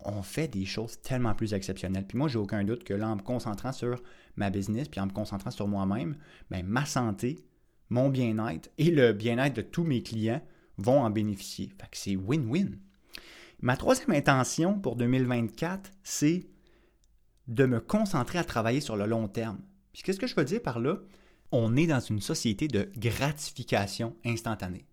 on 0.05 0.23
fait 0.23 0.49
des 0.49 0.65
choses 0.65 1.01
tellement 1.03 1.35
plus 1.35 1.55
exceptionnelles. 1.55 2.07
Puis 2.07 2.19
moi, 2.19 2.29
j'ai 2.29 2.39
aucun 2.39 2.65
doute 2.65 2.85
que 2.85 2.95
là, 2.95 3.09
en 3.09 3.17
me 3.17 3.23
concentrant 3.23 3.73
sur 3.73 4.03
ma 4.37 4.51
business, 4.51 4.89
puis 4.89 5.01
en 5.01 5.07
me 5.07 5.13
concentrant 5.13 5.51
sur 5.51 5.69
moi-même, 5.69 6.17
ben, 6.51 6.65
ma 6.65 6.87
santé, 6.87 7.45
mon 7.89 8.09
bien-être 8.09 8.71
et 8.79 8.91
le 8.91 9.13
bien-être 9.13 9.55
de 9.55 9.63
tous 9.63 9.85
mes 9.85 10.03
clients 10.03 10.43
vont 10.79 11.01
en 11.01 11.11
bénéficier. 11.11 11.73
Fait 11.79 11.89
que 11.91 11.97
c'est 11.97 12.17
win-win. 12.17 12.79
Ma 13.61 13.77
troisième 13.77 14.13
intention 14.13 14.79
pour 14.79 14.97
2024, 14.97 15.91
c'est 16.03 16.47
de 17.49 17.67
me 17.67 17.81
concentrer 17.81 18.39
à 18.39 18.45
travailler 18.45 18.81
sur 18.81 18.97
le 18.97 19.07
long 19.07 19.29
terme. 19.29 19.61
Puis 19.93 20.03
qu'est-ce 20.03 20.21
que 20.21 20.27
je 20.27 20.37
veux 20.37 20.45
dire 20.45 20.63
par 20.63 20.79
là? 20.79 20.99
On 21.53 21.77
est 21.77 21.89
dans 21.89 22.01
une 22.01 22.21
société 22.21 22.69
de 22.69 22.89
gratification 22.97 24.17
instantanée 24.25 24.87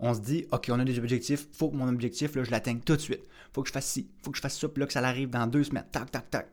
on 0.00 0.14
se 0.14 0.20
dit, 0.20 0.46
OK, 0.50 0.68
on 0.70 0.80
a 0.80 0.84
des 0.84 0.98
objectifs, 0.98 1.46
faut 1.52 1.70
que 1.70 1.76
mon 1.76 1.88
objectif, 1.88 2.34
là, 2.34 2.42
je 2.42 2.50
l'atteigne 2.50 2.80
tout 2.80 2.96
de 2.96 3.00
suite. 3.00 3.22
Faut 3.52 3.62
que 3.62 3.68
je 3.68 3.72
fasse 3.72 3.86
ci, 3.86 4.10
faut 4.22 4.30
que 4.30 4.36
je 4.36 4.42
fasse 4.42 4.58
ça, 4.58 4.68
puis 4.68 4.80
là, 4.80 4.86
que 4.86 4.92
ça 4.92 5.00
arrive 5.00 5.30
dans 5.30 5.46
deux 5.46 5.64
semaines. 5.64 5.86
Tac, 5.92 6.10
tac, 6.10 6.30
tac. 6.30 6.48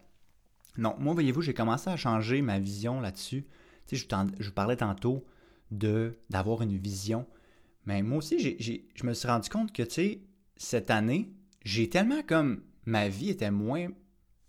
Non, 0.78 0.96
moi, 1.00 1.14
voyez-vous, 1.14 1.42
j'ai 1.42 1.54
commencé 1.54 1.90
à 1.90 1.98
changer 1.98 2.42
ma 2.42 2.60
vision 2.60 3.00
là-dessus. 3.00 3.46
Tu 3.88 3.96
je, 3.96 4.06
je 4.40 4.50
parlais 4.50 4.76
tantôt 4.76 5.26
de, 5.72 6.18
d'avoir 6.30 6.62
une 6.62 6.78
vision. 6.78 7.26
Mais 7.86 8.04
moi 8.04 8.18
aussi, 8.18 8.38
je 8.60 9.06
me 9.06 9.14
suis 9.14 9.28
rendu 9.28 9.50
compte 9.50 9.72
que, 9.72 9.84
tu 9.84 9.94
sais, 9.94 10.22
cette 10.58 10.92
année, 10.92 11.32
j'ai 11.64 11.90
tellement 11.90 12.22
comme 12.22 12.62
ma 12.86 13.08
vie 13.08 13.30
était 13.30 13.52
moins, 13.52 13.88
tu 13.88 13.94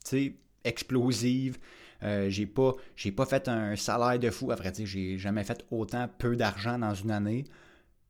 sais, 0.05 0.37
explosive. 0.65 1.59
Euh, 2.03 2.29
j'ai 2.31 2.47
pas, 2.47 2.75
j'ai 2.97 3.13
pas 3.13 3.27
fait 3.27 3.49
un 3.49 3.77
salaire 3.77 4.19
de 4.19 4.31
fou. 4.31 4.51
À 4.51 4.57
vrai 4.57 4.73
dire, 4.73 4.87
j'ai 4.87 5.19
jamais 5.19 5.45
fait 5.45 5.65
autant 5.71 6.09
peu 6.19 6.37
d'argent 6.37 6.79
dans 6.79 6.95
une 6.95 7.11
année. 7.11 7.45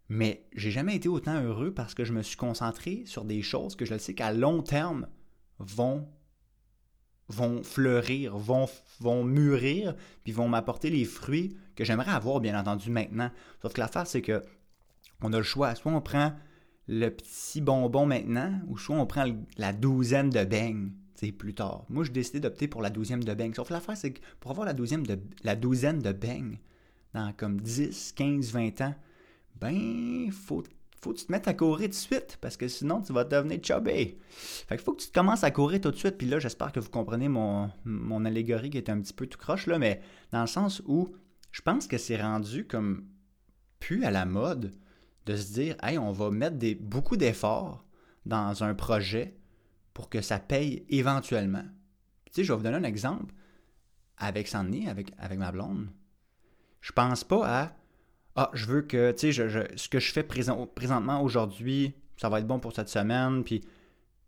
Mais 0.09 0.47
j'ai 0.55 0.71
jamais 0.71 0.97
été 0.97 1.09
autant 1.09 1.40
heureux 1.42 1.73
parce 1.73 1.94
que 1.94 2.05
je 2.05 2.12
me 2.12 2.23
suis 2.23 2.37
concentré 2.37 3.03
sur 3.07 3.25
des 3.25 3.42
choses 3.42 3.77
que 3.77 3.85
je 3.85 3.99
sais 3.99 4.14
qu'à 4.14 4.33
long 4.33 4.62
terme 4.62 5.07
vont, 5.59 6.09
vont 7.29 7.62
fleurir, 7.62 8.37
vont, 8.37 8.66
vont 9.01 9.25
mûrir, 9.25 9.94
puis 10.25 10.33
vont 10.33 10.49
m'apporter 10.49 10.88
les 10.90 11.05
fruits 11.05 11.57
que 11.77 11.85
j'aimerais 11.85 12.12
avoir, 12.12 12.40
bien 12.40 12.59
entendu, 12.59 12.90
maintenant. 12.90 13.31
Sauf 13.61 13.75
que 13.75 13.81
l'affaire, 13.81 14.07
c'est 14.07 14.23
que 14.23 14.42
on 15.21 15.33
a 15.33 15.37
le 15.37 15.42
choix. 15.42 15.75
Soit 15.75 15.92
on 15.92 16.01
prend 16.01 16.33
le 16.87 17.11
petit 17.11 17.61
bonbon 17.61 18.07
maintenant, 18.07 18.61
ou 18.68 18.79
soit 18.79 18.97
on 18.97 19.07
prend 19.07 19.27
la 19.59 19.73
douzaine 19.73 20.31
de 20.31 20.44
beignes 20.44 20.92
plus 21.27 21.55
tard. 21.55 21.85
Moi, 21.88 22.05
j'ai 22.05 22.12
décidé 22.12 22.40
d'opter 22.40 22.68
pour 22.68 22.83
la 22.83 22.90
douzième 22.90 23.25
de 23.25 23.35
beignes. 23.35 23.55
Sauf 23.55 23.68
que 23.68 23.73
l'affaire, 23.73 23.97
c'est 23.97 24.12
que 24.12 24.21
pour 24.40 24.51
avoir 24.51 24.66
la, 24.66 24.73
douzième 24.73 25.07
de, 25.07 25.18
la 25.42 25.57
douzaine 25.57 25.99
de 26.01 26.12
beignes 26.12 26.59
dans 27.14 27.33
comme 27.33 27.61
10, 27.61 28.12
15, 28.12 28.53
20 28.53 28.81
ans, 28.83 28.94
ben, 29.61 30.31
faut, 30.31 30.62
faut 31.01 31.12
que 31.12 31.18
tu 31.18 31.27
te 31.27 31.33
mettes 31.33 31.49
à 31.49 31.55
courir 31.55 31.87
tout 31.87 31.92
de 31.92 31.94
suite, 31.94 32.38
parce 32.40 32.57
que 32.57 32.68
sinon, 32.68 33.03
tu 33.03 33.12
vas 33.12 33.25
devenir 33.25 33.59
chubby. 33.62 34.16
Fait 34.31 34.77
qu'il 34.77 34.85
faut 34.85 34.94
que 34.94 35.03
tu 35.03 35.11
commences 35.11 35.44
à 35.44 35.51
courir 35.51 35.81
tout 35.81 35.90
de 35.90 35.97
suite, 35.97 36.18
puis 36.18 36.29
là, 36.29 36.38
j'espère 36.38 36.73
que 36.73 36.81
vous 36.81 36.90
comprenez 36.90 37.29
mon, 37.29 37.71
mon 37.85 38.25
allégorie 38.25 38.71
qui 38.71 38.79
est 38.79 38.90
un 38.90 39.01
petit 39.01 39.14
peu 39.14 39.27
tout 39.27 39.38
croche, 39.38 39.66
là, 39.66 39.79
mais 39.79 40.01
dans 40.33 40.40
le 40.40 40.47
sens 40.47 40.83
où 40.87 41.14
je 41.51 41.62
pense 41.62 41.87
que 41.87 41.99
c'est 41.99 42.21
rendu 42.21 42.66
comme 42.66 43.07
plus 43.81 44.05
à 44.05 44.11
la 44.11 44.25
mode 44.25 44.73
de 45.27 45.37
se 45.37 45.53
dire, 45.53 45.77
hey, 45.83 45.99
on 45.99 46.12
va 46.12 46.31
mettre 46.31 46.57
beaucoup 46.81 47.16
d'efforts 47.16 47.85
dans 48.27 48.62
un 48.64 48.75
projet 48.75 49.37
pour 49.94 50.09
que 50.09 50.21
ça 50.21 50.38
paye 50.38 50.85
éventuellement. 50.88 51.64
tu 52.27 52.33
sais, 52.33 52.44
je 52.44 52.53
vais 52.53 52.57
vous 52.57 52.62
donner 52.62 52.77
un 52.77 52.85
exemple 52.85 53.35
avec 54.16 54.49
Sandy, 54.49 54.88
avec, 54.88 55.12
avec 55.18 55.38
ma 55.38 55.53
blonde. 55.53 55.88
Je 56.81 56.92
pense 56.92 57.25
pas 57.25 57.62
à 57.62 57.77
Ah, 58.40 58.53
je 58.55 58.66
veux 58.66 58.83
que, 58.83 59.11
tu 59.11 59.33
sais, 59.33 59.66
ce 59.74 59.88
que 59.88 59.98
je 59.98 60.12
fais 60.12 60.22
présentement 60.22 61.20
aujourd'hui, 61.22 61.92
ça 62.16 62.29
va 62.29 62.38
être 62.38 62.46
bon 62.46 62.61
pour 62.61 62.72
cette 62.72 62.88
semaine, 62.88 63.42
puis 63.42 63.62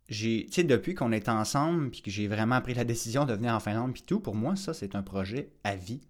j'ai, 0.08 0.46
tu 0.46 0.52
sais, 0.54 0.64
depuis 0.64 0.96
qu'on 0.96 1.12
est 1.12 1.28
ensemble, 1.28 1.90
puis 1.92 2.02
que 2.02 2.10
j'ai 2.10 2.26
vraiment 2.26 2.60
pris 2.60 2.74
la 2.74 2.82
décision 2.82 3.24
de 3.24 3.34
venir 3.34 3.54
en 3.54 3.60
Finlande, 3.60 3.92
puis 3.92 4.02
tout, 4.02 4.18
pour 4.18 4.34
moi, 4.34 4.56
ça, 4.56 4.74
c'est 4.74 4.96
un 4.96 5.04
projet 5.04 5.52
à 5.62 5.76
vie. 5.76 6.00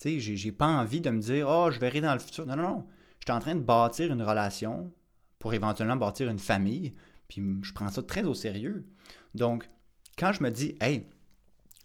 Tu 0.00 0.20
sais, 0.20 0.36
j'ai, 0.36 0.52
pas 0.52 0.68
envie 0.68 1.00
de 1.00 1.10
me 1.10 1.20
dire, 1.20 1.48
oh, 1.48 1.68
je 1.72 1.80
verrai 1.80 2.00
dans 2.00 2.12
le 2.12 2.20
futur. 2.20 2.46
Non, 2.46 2.54
non, 2.54 2.62
non. 2.62 2.86
Je 3.18 3.24
suis 3.26 3.36
en 3.36 3.40
train 3.40 3.56
de 3.56 3.60
bâtir 3.60 4.12
une 4.12 4.22
relation 4.22 4.92
pour 5.40 5.52
éventuellement 5.52 5.96
bâtir 5.96 6.30
une 6.30 6.38
famille, 6.38 6.94
puis 7.26 7.42
je 7.62 7.72
prends 7.72 7.88
ça 7.88 8.04
très 8.04 8.22
au 8.22 8.34
sérieux. 8.34 8.86
Donc, 9.34 9.68
quand 10.16 10.32
je 10.32 10.44
me 10.44 10.50
dis, 10.50 10.76
hey, 10.80 11.08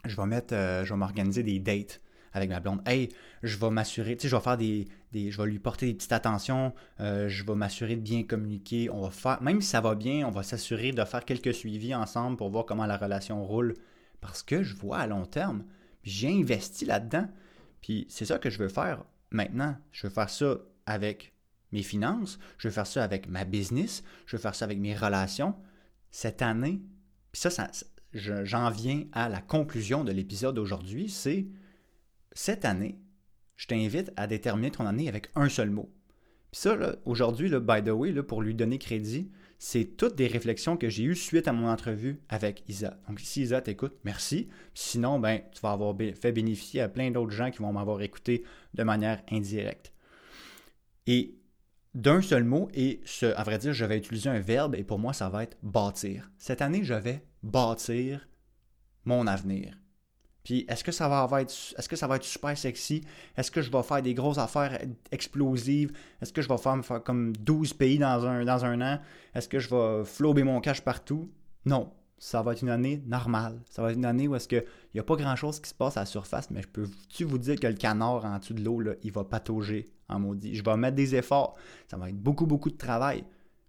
je 0.05 0.15
vais 0.15 0.27
mettre, 0.27 0.53
euh, 0.53 0.85
je 0.85 0.93
vais 0.93 0.99
m'organiser 0.99 1.41
des 1.41 1.57
dates 1.57 1.99
avec 2.37 2.49
ma 2.49 2.59
blonde, 2.59 2.81
hey, 2.85 3.09
je 3.43 3.57
vais 3.57 3.69
m'assurer, 3.69 4.15
tu 4.15 4.23
sais, 4.23 4.27
je 4.29 4.35
vais 4.35 4.41
faire 4.41 4.57
des, 4.57 4.87
je 5.13 5.41
vais 5.41 5.47
lui 5.47 5.59
porter 5.59 5.87
des 5.87 5.93
petites 5.93 6.11
attentions, 6.11 6.73
euh, 6.99 7.27
je 7.27 7.43
vais 7.43 7.55
m'assurer 7.55 7.95
de 7.95 8.01
bien 8.01 8.23
communiquer, 8.23 8.89
on 8.89 9.01
va 9.01 9.11
faire, 9.11 9.41
même 9.41 9.61
si 9.61 9.69
ça 9.69 9.81
va 9.81 9.95
bien, 9.95 10.27
on 10.27 10.31
va 10.31 10.43
s'assurer 10.43 10.91
de 10.91 11.03
faire 11.03 11.25
quelques 11.25 11.53
suivis 11.53 11.93
ensemble 11.93 12.37
pour 12.37 12.49
voir 12.49 12.65
comment 12.65 12.85
la 12.85 12.97
relation 12.97 13.43
roule, 13.45 13.75
parce 14.21 14.43
que 14.43 14.63
je 14.63 14.75
vois 14.75 14.99
à 14.99 15.07
long 15.07 15.25
terme, 15.25 15.63
puis 16.01 16.11
j'ai 16.11 16.29
investi 16.29 16.85
là-dedans, 16.85 17.27
puis 17.81 18.05
c'est 18.09 18.25
ça 18.25 18.39
que 18.39 18.49
je 18.49 18.59
veux 18.59 18.69
faire 18.69 19.03
maintenant, 19.31 19.75
je 19.91 20.07
veux 20.07 20.13
faire 20.13 20.29
ça 20.29 20.57
avec 20.85 21.33
mes 21.71 21.83
finances, 21.83 22.39
je 22.57 22.67
veux 22.67 22.73
faire 22.73 22.87
ça 22.87 23.03
avec 23.03 23.27
ma 23.27 23.45
business, 23.45 24.03
je 24.25 24.37
veux 24.37 24.41
faire 24.41 24.55
ça 24.55 24.65
avec 24.65 24.79
mes 24.79 24.95
relations. 24.95 25.55
Cette 26.11 26.41
année, 26.41 26.81
puis 27.31 27.41
ça, 27.41 27.49
ça 27.49 27.69
j'en 28.13 28.69
viens 28.69 29.03
à 29.11 29.29
la 29.29 29.41
conclusion 29.41 30.03
de 30.03 30.11
l'épisode 30.11 30.55
d'aujourd'hui, 30.55 31.09
c'est 31.09 31.47
cette 32.37 32.65
année, 32.65 32.99
je 33.55 33.65
t'invite 33.65 34.11
à 34.15 34.27
déterminer 34.27 34.69
ton 34.69 34.85
année 34.85 35.09
avec 35.09 35.29
un 35.33 35.49
seul 35.49 35.71
mot. 35.71 35.91
Puis 36.51 36.61
ça, 36.61 36.77
aujourd'hui, 37.03 37.49
by 37.49 37.83
the 37.83 37.89
way, 37.89 38.13
pour 38.21 38.43
lui 38.43 38.53
donner 38.53 38.77
crédit, 38.77 39.31
c'est 39.57 39.97
toutes 39.97 40.15
des 40.15 40.27
réflexions 40.27 40.77
que 40.77 40.87
j'ai 40.87 41.05
eues 41.05 41.15
suite 41.15 41.47
à 41.47 41.51
mon 41.51 41.67
entrevue 41.67 42.21
avec 42.29 42.63
Isa. 42.67 42.99
Donc, 43.07 43.19
si 43.21 43.41
Isa 43.41 43.59
t'écoute, 43.61 43.95
merci. 44.03 44.49
Sinon, 44.75 45.19
ben, 45.19 45.41
tu 45.51 45.61
vas 45.61 45.71
avoir 45.71 45.95
fait 46.13 46.31
bénéficier 46.31 46.79
à 46.81 46.89
plein 46.89 47.09
d'autres 47.09 47.31
gens 47.31 47.49
qui 47.49 47.57
vont 47.57 47.73
m'avoir 47.73 48.03
écouté 48.03 48.43
de 48.75 48.83
manière 48.83 49.23
indirecte. 49.31 49.91
Et 51.07 51.39
d'un 51.95 52.21
seul 52.21 52.43
mot, 52.43 52.69
et 52.75 53.01
à 53.35 53.43
vrai 53.43 53.57
dire, 53.57 53.73
je 53.73 53.83
vais 53.83 53.97
utiliser 53.97 54.29
un 54.29 54.39
verbe, 54.39 54.75
et 54.75 54.83
pour 54.83 54.99
moi, 54.99 55.11
ça 55.11 55.27
va 55.27 55.41
être 55.41 55.57
bâtir. 55.63 56.29
Cette 56.37 56.61
année, 56.61 56.83
je 56.83 56.93
vais 56.93 57.23
bâtir 57.41 58.29
mon 59.05 59.25
avenir. 59.25 59.75
Puis 60.47 60.63
est-ce 60.69 60.81
que 60.81 60.93
ça 60.93 61.09
va 61.09 61.41
être 61.41 61.51
est-ce 61.77 61.89
que 61.89 61.97
ça 61.97 62.07
va 62.07 62.15
être 62.15 62.23
super 62.23 62.57
sexy? 62.57 63.03
Est-ce 63.35 63.51
que 63.51 63.61
je 63.61 63.69
vais 63.69 63.83
faire 63.83 64.01
des 64.01 64.13
grosses 64.13 64.37
affaires 64.37 64.79
explosives? 65.11 65.91
Est-ce 66.21 66.31
que 66.31 66.41
je 66.41 66.47
vais 66.47 66.57
faire, 66.57 67.03
comme 67.03 67.35
12 67.35 67.73
pays 67.73 67.99
dans 67.99 68.25
un, 68.25 68.45
dans 68.45 68.63
an? 68.63 68.99
Est-ce 69.35 69.49
que 69.49 69.59
je 69.59 69.69
vais 69.69 70.05
flober 70.05 70.43
mon 70.43 70.61
cash 70.61 70.79
partout? 70.79 71.29
Non, 71.65 71.91
ça 72.17 72.41
va 72.43 72.53
être 72.53 72.61
une 72.61 72.69
année 72.69 73.03
normale. 73.05 73.59
Ça 73.69 73.81
va 73.81 73.91
être 73.91 73.97
une 73.97 74.05
année 74.05 74.29
où 74.29 74.37
est-ce 74.37 74.47
qu'il 74.47 74.63
n'y 74.93 75.01
a 75.01 75.03
pas 75.03 75.17
grand-chose 75.17 75.59
qui 75.59 75.69
se 75.69 75.75
passe 75.75 75.97
à 75.97 76.01
la 76.01 76.05
surface, 76.05 76.49
mais 76.49 76.61
je 76.61 76.69
peux-tu 76.69 77.25
vous 77.25 77.39
dire 77.39 77.59
que 77.59 77.67
le 77.67 77.73
canard 77.73 78.23
en 78.23 78.39
dessous 78.39 78.53
de 78.53 78.63
l'eau, 78.63 78.81
il 79.03 79.11
va 79.11 79.25
patauger 79.25 79.89
en 80.07 80.21
maudit? 80.21 80.55
Je 80.55 80.63
vais 80.63 80.77
mettre 80.77 80.95
des 80.95 81.13
efforts. 81.13 81.57
Ça 81.91 81.97
va 81.97 82.07
être 82.07 82.23
beaucoup, 82.23 82.45
beaucoup 82.45 82.69
de 82.69 82.77
travail. 82.77 83.25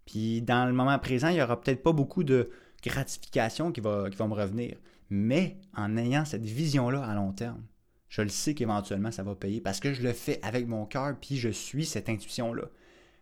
Puis 0.07 0.43
dans 0.43 0.65
le 0.65 0.73
moment 0.73 0.97
présent, 1.01 1.27
il 1.27 1.35
n'y 1.35 1.43
aura 1.43 1.61
peut-être 1.61 1.83
pas 1.83 1.93
beaucoup 1.93 2.23
de 2.23 2.51
gratification 2.85 3.73
qui 3.73 3.81
qui 3.81 4.17
va 4.17 4.29
me 4.29 4.35
revenir. 4.35 4.77
Mais 5.11 5.59
en 5.75 5.97
ayant 5.97 6.25
cette 6.25 6.45
vision-là 6.45 7.03
à 7.03 7.15
long 7.15 7.33
terme, 7.33 7.63
je 8.09 8.23
le 8.23 8.29
sais 8.29 8.55
qu'éventuellement 8.55 9.11
ça 9.11 9.23
va 9.23 9.35
payer 9.35 9.61
parce 9.61 9.81
que 9.81 9.93
je 9.93 10.03
le 10.03 10.13
fais 10.13 10.41
avec 10.43 10.67
mon 10.67 10.87
cœur 10.87 11.17
puis 11.21 11.37
je 11.37 11.49
suis 11.49 11.85
cette 11.85 12.09
intuition-là. 12.09 12.65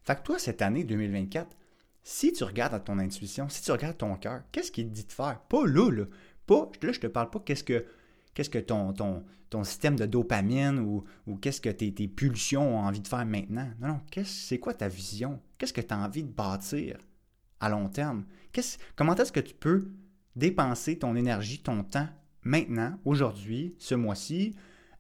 Fait 0.05 0.17
que 0.17 0.23
toi, 0.23 0.39
cette 0.39 0.63
année 0.63 0.85
2024, 0.85 1.57
si 2.05 2.33
tu 2.33 2.45
regardes 2.45 2.75
à 2.75 2.81
ton 2.81 3.01
intuition, 3.01 3.49
si 3.49 3.63
tu 3.63 3.73
regardes 3.73 3.99
ton 3.99 4.15
cœur, 4.15 4.43
qu'est-ce 4.53 4.71
qu'il 4.71 4.89
te 4.89 4.93
dit 4.93 5.05
de 5.05 5.13
faire? 5.13 5.41
Pas 5.49 5.67
là, 5.67 5.91
là. 5.91 6.05
Pas, 6.47 6.71
là, 6.83 6.93
je 6.93 7.01
te 7.01 7.09
parle 7.09 7.31
pas 7.31 7.41
qu'est-ce 7.41 7.65
que, 7.65 7.85
qu'est-ce 8.33 8.51
que 8.51 8.61
ton, 8.61 8.93
ton, 8.93 9.25
système 9.65 9.97
de 9.97 10.07
dopamine 10.07 10.79
ou, 10.79 11.03
ou 11.27 11.37
qu'est-ce 11.37 11.61
que 11.61 11.71
tes, 11.71 11.93
tes, 11.93 12.07
pulsions 12.07 12.77
ont 12.77 12.81
envie 12.81 13.01
de 13.01 13.09
faire 13.09 13.27
maintenant. 13.27 13.69
Non, 13.81 13.89
non, 13.89 14.01
c'est 14.25 14.61
quoi 14.61 14.75
ta 14.75 14.87
vision? 14.87 15.41
Qu'est-ce 15.59 15.73
que 15.73 15.81
tu 15.81 15.93
as 15.93 15.99
envie 15.99 16.23
de 16.23 16.31
bâtir 16.31 16.99
à 17.59 17.69
long 17.69 17.89
terme? 17.89 18.25
comment 18.95 19.15
est-ce 19.17 19.33
que 19.33 19.41
tu 19.41 19.55
peux 19.55 19.91
dépenser 20.37 20.99
ton 20.99 21.17
énergie, 21.17 21.59
ton 21.59 21.83
temps 21.83 22.09
maintenant, 22.47 22.99
aujourd'hui, 23.05 23.75
ce 23.79 23.95
mois-ci, 23.95 24.55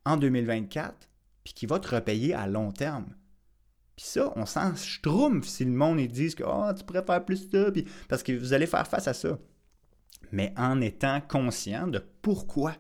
en 0.05 0.17
2024, 0.17 1.09
puis 1.45 1.55
qui 1.55 1.67
va 1.67 1.79
te 1.79 1.95
repayer 1.95 2.35
à 2.35 2.47
long 2.47 2.73
terme. 2.73 3.15
Puis 3.97 4.07
ça, 4.07 4.33
on 4.37 4.45
s'en 4.45 4.75
schtroumpf 4.75 5.47
si 5.47 5.65
le 5.65 5.71
monde 5.71 6.01
ils 6.01 6.09
disent 6.11 6.35
que 6.35 6.45
oh, 6.47 6.71
tu 6.77 6.85
pourrais 6.85 7.05
faire 7.05 7.25
plus 7.25 7.49
ça, 7.51 7.71
puis 7.71 7.87
parce 8.09 8.23
que 8.23 8.33
vous 8.33 8.53
allez 8.53 8.67
faire 8.67 8.87
face 8.87 9.09
à 9.09 9.15
ça. 9.15 9.39
Mais 10.33 10.53
en 10.57 10.81
étant 10.81 11.21
conscient 11.21 11.87
de 11.87 12.03
pourquoi 12.21 12.75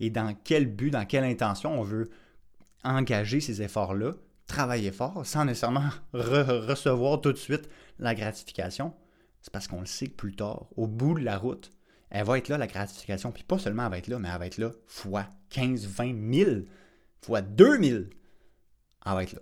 et 0.00 0.10
dans 0.10 0.34
quel 0.44 0.66
but, 0.66 0.90
dans 0.90 1.06
quelle 1.06 1.24
intention 1.24 1.78
on 1.78 1.82
veut 1.82 2.10
engager 2.84 3.40
ces 3.40 3.62
efforts-là, 3.62 4.14
travailler 4.46 4.92
fort 4.92 5.24
sans 5.24 5.44
nécessairement 5.44 5.88
recevoir 6.12 7.20
tout 7.20 7.32
de 7.32 7.38
suite 7.38 7.68
la 7.98 8.14
gratification, 8.14 8.94
c'est 9.40 9.52
parce 9.52 9.68
qu'on 9.68 9.80
le 9.80 9.86
sait 9.86 10.08
que 10.08 10.16
plus 10.16 10.34
tard, 10.34 10.66
au 10.76 10.86
bout 10.86 11.14
de 11.18 11.24
la 11.24 11.38
route, 11.38 11.72
elle 12.10 12.24
va 12.24 12.38
être 12.38 12.48
là, 12.48 12.58
la 12.58 12.66
gratification. 12.66 13.32
Puis 13.32 13.44
pas 13.44 13.58
seulement 13.58 13.84
elle 13.84 13.90
va 13.90 13.98
être 13.98 14.08
là, 14.08 14.18
mais 14.18 14.28
elle 14.32 14.38
va 14.38 14.46
être 14.46 14.58
là 14.58 14.72
fois 14.86 15.26
15, 15.50 15.86
20 15.86 16.34
000, 16.34 16.50
fois 17.20 17.40
2000. 17.42 18.10
Elle 19.06 19.12
va 19.12 19.22
être 19.22 19.32
là. 19.32 19.40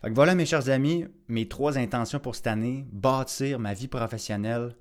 Fait 0.00 0.10
voilà, 0.10 0.34
mes 0.34 0.46
chers 0.46 0.70
amis, 0.70 1.06
mes 1.28 1.46
trois 1.48 1.76
intentions 1.76 2.20
pour 2.20 2.34
cette 2.34 2.46
année 2.46 2.86
bâtir 2.90 3.58
ma 3.58 3.74
vie 3.74 3.88
professionnelle, 3.88 4.74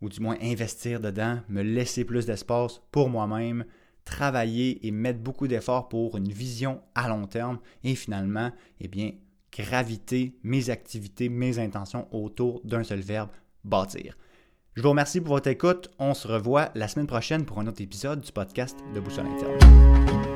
ou 0.00 0.08
du 0.08 0.20
moins 0.20 0.36
investir 0.42 1.00
dedans, 1.00 1.40
me 1.48 1.62
laisser 1.62 2.04
plus 2.04 2.26
d'espace 2.26 2.82
pour 2.90 3.08
moi-même, 3.08 3.64
travailler 4.04 4.86
et 4.86 4.90
mettre 4.90 5.20
beaucoup 5.20 5.48
d'efforts 5.48 5.88
pour 5.88 6.16
une 6.16 6.28
vision 6.28 6.82
à 6.94 7.08
long 7.08 7.26
terme 7.26 7.58
et 7.84 7.94
finalement, 7.94 8.50
eh 8.80 8.88
bien, 8.88 9.12
graviter 9.52 10.36
mes 10.42 10.70
activités, 10.70 11.28
mes 11.28 11.58
intentions 11.58 12.08
autour 12.14 12.60
d'un 12.64 12.84
seul 12.84 13.00
verbe, 13.00 13.30
bâtir. 13.64 14.16
Je 14.76 14.82
vous 14.82 14.90
remercie 14.90 15.22
pour 15.22 15.34
votre 15.34 15.48
écoute. 15.48 15.90
On 15.98 16.12
se 16.12 16.28
revoit 16.28 16.68
la 16.74 16.86
semaine 16.86 17.06
prochaine 17.06 17.46
pour 17.46 17.58
un 17.60 17.66
autre 17.66 17.80
épisode 17.80 18.20
du 18.20 18.30
podcast 18.30 18.76
de 18.94 19.00
Boussole 19.00 19.24
Interne. 19.26 20.35